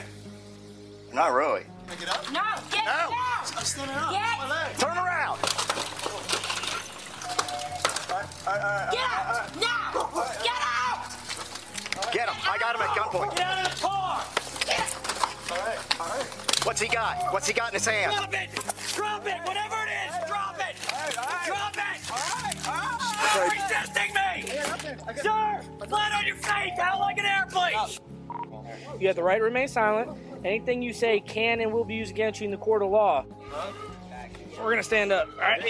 Not 1.13 1.33
really. 1.35 1.63
It 1.91 2.09
up? 2.09 2.25
No, 2.33 2.41
get 2.71 2.85
No. 2.85 2.93
down! 3.11 3.11
I'm 3.59 3.65
standing 3.65 3.97
up. 3.97 4.11
Get- 4.13 4.39
My 4.39 4.49
leg. 4.49 4.77
Turn 4.79 4.97
around. 4.97 5.39
Get 8.91 9.01
out! 9.01 9.57
Now! 9.61 10.09
Get 10.43 10.61
out! 10.63 11.01
Get 12.13 12.29
him. 12.29 12.35
I 12.45 12.59
got 12.59 12.75
him 12.77 12.83
at 12.83 12.91
gunpoint. 12.97 13.37
Get 13.37 13.47
out 13.47 13.67
of 13.67 13.75
the 13.75 13.81
car! 13.81 14.25
What's 16.65 16.81
he 16.81 16.89
got? 16.89 17.33
What's 17.33 17.47
he 17.47 17.55
got 17.55 17.69
in 17.69 17.75
his 17.75 17.87
hand? 17.87 18.13
Drop 18.13 18.35
it! 18.35 18.51
Drop 18.95 19.27
it! 19.27 19.41
Whatever 19.45 19.77
it 19.87 19.91
is, 20.09 20.29
drop 20.29 20.59
it! 20.59 20.77
Drop 21.47 21.77
it! 21.77 22.01
Stop 22.03 23.51
resisting 23.51 24.15
me! 24.15 25.23
Sir! 25.23 25.63
Flat 25.89 26.13
on 26.13 26.27
your 26.27 26.37
face! 26.37 26.79
Out 26.79 27.01
like 27.01 27.19
an 27.19 27.25
airplane! 27.25 27.75
You 29.01 29.07
have 29.07 29.17
the 29.17 29.23
right 29.23 29.39
to 29.39 29.45
remain 29.45 29.69
silent. 29.69 30.11
Anything 30.45 30.83
you 30.83 30.93
say 30.93 31.21
can 31.21 31.61
and 31.61 31.73
will 31.73 31.85
be 31.85 31.95
used 31.95 32.11
against 32.11 32.41
you 32.41 32.45
in 32.45 32.51
the 32.51 32.57
court 32.57 32.83
of 32.83 32.91
law. 32.91 33.25
We're 34.63 34.71
gonna 34.71 34.83
stand 34.83 35.11
up. 35.13 35.29
All 35.37 35.49
right. 35.49 35.61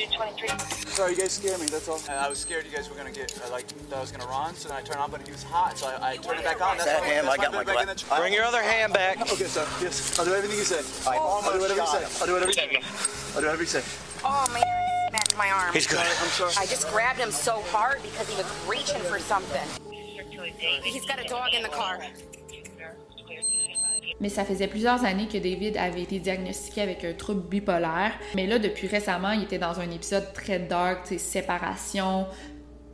Sorry, 0.89 1.13
you 1.13 1.19
guys 1.19 1.33
scared 1.33 1.61
me. 1.61 1.67
That's 1.67 1.89
all. 1.89 2.01
I 2.11 2.29
was 2.29 2.39
scared 2.39 2.65
you 2.67 2.73
guys 2.77 2.89
were 2.91 2.97
gonna 2.97 3.11
get 3.13 3.41
uh, 3.47 3.51
like 3.51 3.67
that 3.89 3.97
I 3.97 4.01
was 4.01 4.11
gonna 4.11 4.27
run, 4.29 4.55
so 4.55 4.69
then 4.69 4.79
I 4.79 4.83
turned 4.83 4.99
on, 5.01 5.11
but 5.11 5.23
he 5.27 5.31
was 5.33 5.43
hot, 5.43 5.79
so 5.79 5.87
I, 5.87 6.13
I 6.13 6.17
turned 6.17 6.41
it 6.41 6.45
back 6.45 6.61
on. 6.61 6.77
That's 6.77 6.87
That 6.91 7.01
why- 7.01 7.07
hand, 7.07 7.27
that's 7.29 7.39
I 7.39 7.43
got 7.43 7.53
my 7.53 7.65
back 7.65 7.79
in 7.81 7.85
glove. 7.87 7.97
the- 8.11 8.17
Bring 8.21 8.33
your 8.35 8.45
other 8.45 8.63
hand 8.63 8.93
back. 8.93 9.21
Okay, 9.21 9.45
sir. 9.45 9.67
Yes, 9.81 10.19
I'll 10.19 10.25
do 10.25 10.35
everything 10.35 10.59
you 10.59 10.65
say. 10.65 10.83
I 11.09 11.17
I'll 11.17 11.41
do 11.53 11.61
whatever 11.61 11.81
you 11.81 11.87
say. 11.87 12.05
I'll 12.21 12.27
do 12.27 12.33
whatever 12.35 12.51
you 12.51 12.55
say. 12.55 12.83
I'll 13.35 13.41
do 13.41 13.47
whatever 13.47 13.63
you 13.63 13.69
say. 13.69 13.83
Oh 14.25 14.47
man, 14.53 15.09
smacked 15.11 15.37
my 15.39 15.51
arm. 15.51 15.73
He's 15.73 15.87
good. 15.87 15.99
I'm 15.99 16.29
sorry. 16.29 16.53
I 16.59 16.67
just 16.67 16.89
grabbed 16.91 17.19
him 17.21 17.31
so 17.31 17.63
hard 17.71 18.03
because 18.03 18.29
he 18.29 18.37
was 18.37 18.47
reaching 18.69 19.01
for 19.03 19.19
something. 19.19 19.63
He's 20.83 21.07
got 21.07 21.19
a 21.25 21.29
dog 21.29 21.55
in 21.55 21.63
the 21.63 21.69
car. 21.69 22.01
Mais 24.21 24.29
ça 24.29 24.45
faisait 24.45 24.67
plusieurs 24.67 25.05
années 25.05 25.27
que 25.27 25.39
David 25.39 25.77
avait 25.77 26.03
été 26.03 26.19
diagnostiqué 26.19 26.83
avec 26.83 27.05
un 27.05 27.13
trouble 27.15 27.43
bipolaire. 27.49 28.13
Mais 28.35 28.47
là, 28.47 28.59
depuis 28.59 28.87
récemment, 28.87 29.31
il 29.31 29.43
était 29.45 29.59
dans 29.59 29.81
un 29.81 29.91
épisode 29.91 30.33
très 30.35 30.59
dark, 30.59 31.07
séparation, 31.07 32.27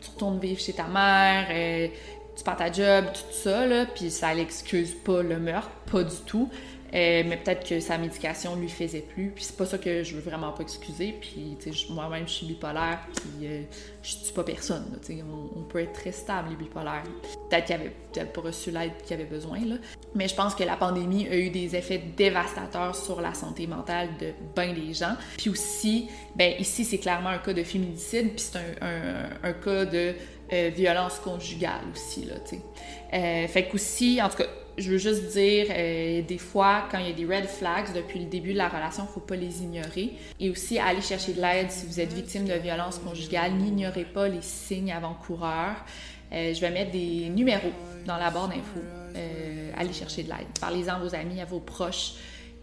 tu 0.00 0.10
retournes 0.10 0.38
vivre 0.38 0.60
chez 0.60 0.72
ta 0.72 0.86
mère, 0.86 1.48
euh, 1.50 1.88
tu 2.36 2.44
pars 2.44 2.56
ta 2.56 2.70
job, 2.70 3.06
tout 3.12 3.32
ça, 3.32 3.66
là, 3.66 3.86
puis 3.86 4.10
ça 4.10 4.32
l'excuse 4.34 4.94
pas 4.94 5.22
le 5.22 5.38
meurtre, 5.38 5.70
pas 5.90 6.04
du 6.04 6.16
tout. 6.26 6.48
Euh, 6.94 7.22
mais 7.26 7.36
peut-être 7.36 7.66
que 7.68 7.80
sa 7.80 7.98
médication 7.98 8.54
lui 8.56 8.68
faisait 8.68 9.00
plus, 9.00 9.30
puis 9.30 9.44
c'est 9.44 9.56
pas 9.56 9.66
ça 9.66 9.76
que 9.78 10.02
je 10.04 10.14
veux 10.14 10.20
vraiment 10.20 10.52
pas 10.52 10.62
excuser. 10.62 11.14
Puis, 11.20 11.56
moi-même, 11.90 12.26
je 12.28 12.32
suis 12.32 12.46
bipolaire, 12.46 13.00
puis 13.14 13.46
euh, 13.46 13.62
je 14.02 14.14
tue 14.26 14.32
pas 14.32 14.44
personne, 14.44 14.84
là, 14.92 15.14
on, 15.30 15.58
on 15.60 15.62
peut 15.64 15.80
être 15.80 15.92
très 15.92 16.12
stable, 16.12 16.50
les 16.50 16.56
bipolaires. 16.56 17.02
Peut-être 17.50 17.64
qu'il 17.66 17.74
avait 17.74 17.92
peut-être 18.12 18.32
pas 18.32 18.40
reçu 18.40 18.70
l'aide 18.70 18.92
qu'il 19.04 19.14
avait 19.14 19.24
besoin, 19.28 19.58
là. 19.64 19.76
Mais 20.14 20.28
je 20.28 20.34
pense 20.34 20.54
que 20.54 20.62
la 20.64 20.76
pandémie 20.76 21.26
a 21.28 21.36
eu 21.36 21.50
des 21.50 21.74
effets 21.76 21.98
dévastateurs 22.16 22.94
sur 22.94 23.20
la 23.20 23.34
santé 23.34 23.66
mentale 23.66 24.08
de 24.20 24.32
bien 24.54 24.72
des 24.72 24.94
gens. 24.94 25.16
Puis 25.36 25.50
aussi, 25.50 26.08
ben 26.34 26.54
ici, 26.58 26.84
c'est 26.84 26.98
clairement 26.98 27.30
un 27.30 27.38
cas 27.38 27.52
de 27.52 27.62
féminicide, 27.62 28.30
puis 28.30 28.40
c'est 28.40 28.58
un, 28.80 29.28
un- 29.42 29.52
cas 29.52 29.84
de 29.84 30.14
euh, 30.52 30.70
violence 30.74 31.18
conjugale 31.18 31.82
aussi, 31.92 32.24
là. 32.24 32.34
Euh, 33.14 33.48
fait 33.48 33.68
qu'aussi, 33.68 34.20
en 34.22 34.28
tout 34.28 34.38
cas, 34.38 34.46
je 34.78 34.90
veux 34.90 34.98
juste 34.98 35.32
dire, 35.32 35.66
euh, 35.70 36.22
des 36.22 36.38
fois, 36.38 36.84
quand 36.90 36.98
il 36.98 37.06
y 37.06 37.10
a 37.10 37.14
des 37.14 37.24
red 37.24 37.46
flags 37.46 37.94
depuis 37.94 38.18
le 38.18 38.26
début 38.26 38.52
de 38.52 38.58
la 38.58 38.68
relation, 38.68 39.06
il 39.08 39.12
faut 39.12 39.20
pas 39.20 39.36
les 39.36 39.62
ignorer. 39.62 40.12
Et 40.38 40.50
aussi, 40.50 40.78
aller 40.78 41.00
chercher 41.00 41.32
de 41.32 41.40
l'aide 41.40 41.70
si 41.70 41.86
vous 41.86 42.00
êtes 42.00 42.12
victime 42.12 42.46
de 42.46 42.54
violence 42.54 42.98
conjugale. 42.98 43.52
N'ignorez 43.54 44.04
pas 44.04 44.28
les 44.28 44.42
signes 44.42 44.92
avant-coureurs. 44.92 45.76
Euh, 46.32 46.52
je 46.52 46.60
vais 46.60 46.70
mettre 46.70 46.90
des 46.90 47.28
numéros 47.28 47.72
dans 48.04 48.16
la 48.16 48.30
barre 48.30 48.48
d'infos. 48.48 48.80
Euh, 49.14 49.70
allez 49.76 49.92
chercher 49.92 50.24
de 50.24 50.28
l'aide. 50.28 50.46
Parlez-en 50.60 50.94
à 50.94 50.98
vos 50.98 51.14
amis, 51.14 51.40
à 51.40 51.44
vos 51.44 51.60
proches. 51.60 52.14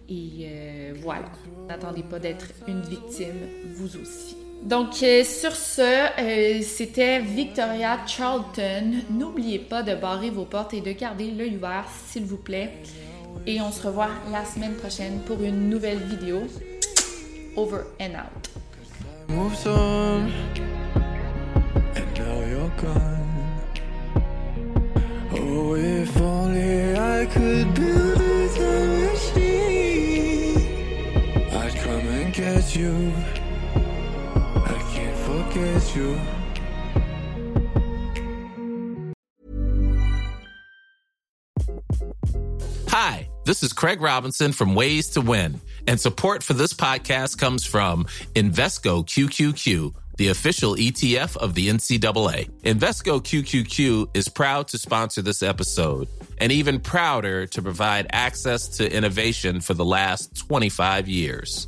Et 0.09 0.45
euh, 0.45 0.93
voilà. 1.01 1.31
N'attendez 1.67 2.03
pas 2.03 2.19
d'être 2.19 2.47
une 2.67 2.81
victime, 2.81 3.47
vous 3.75 3.97
aussi. 3.97 4.35
Donc, 4.63 5.03
euh, 5.03 5.25
sur 5.25 5.55
ce, 5.55 5.81
euh, 5.81 6.61
c'était 6.61 7.19
Victoria 7.19 7.99
Charlton. 8.07 8.93
N'oubliez 9.09 9.59
pas 9.59 9.83
de 9.83 9.93
barrer 9.93 10.29
vos 10.29 10.45
portes 10.45 10.73
et 10.73 10.79
de 10.79 10.93
garder 10.93 11.31
l'œil 11.31 11.57
ouvert, 11.57 11.85
s'il 12.07 12.23
vous 12.23 12.37
plaît. 12.37 12.71
Et 13.45 13.59
on 13.59 13.71
se 13.73 13.85
revoit 13.85 14.09
la 14.31 14.45
semaine 14.45 14.75
prochaine 14.75 15.19
pour 15.25 15.41
une 15.43 15.69
nouvelle 15.69 15.99
vidéo. 15.99 16.43
Over 17.57 17.81
and 17.99 18.15
out. 18.15 18.49
come 31.83 32.07
and 32.07 32.33
get 32.33 32.75
you. 32.75 33.11
Forget 35.53 35.95
you. 35.95 36.19
Hi, 42.87 43.29
this 43.45 43.61
is 43.61 43.71
Craig 43.71 44.01
Robinson 44.01 44.51
from 44.51 44.73
Ways 44.73 45.09
to 45.09 45.21
Win, 45.21 45.61
and 45.85 46.01
support 46.01 46.41
for 46.41 46.53
this 46.53 46.73
podcast 46.73 47.37
comes 47.37 47.67
from 47.67 48.05
Invesco 48.33 49.05
QQQ, 49.05 49.93
the 50.17 50.29
official 50.29 50.73
ETF 50.73 51.37
of 51.37 51.53
the 51.53 51.69
NCAA. 51.69 52.49
Invesco 52.63 53.21
QQQ 53.21 54.17
is 54.17 54.27
proud 54.29 54.67
to 54.69 54.79
sponsor 54.79 55.21
this 55.21 55.43
episode 55.43 56.07
and 56.39 56.51
even 56.51 56.79
prouder 56.79 57.45
to 57.45 57.61
provide 57.61 58.07
access 58.11 58.67
to 58.77 58.91
innovation 58.91 59.61
for 59.61 59.75
the 59.75 59.85
last 59.85 60.35
25 60.35 61.07
years. 61.07 61.67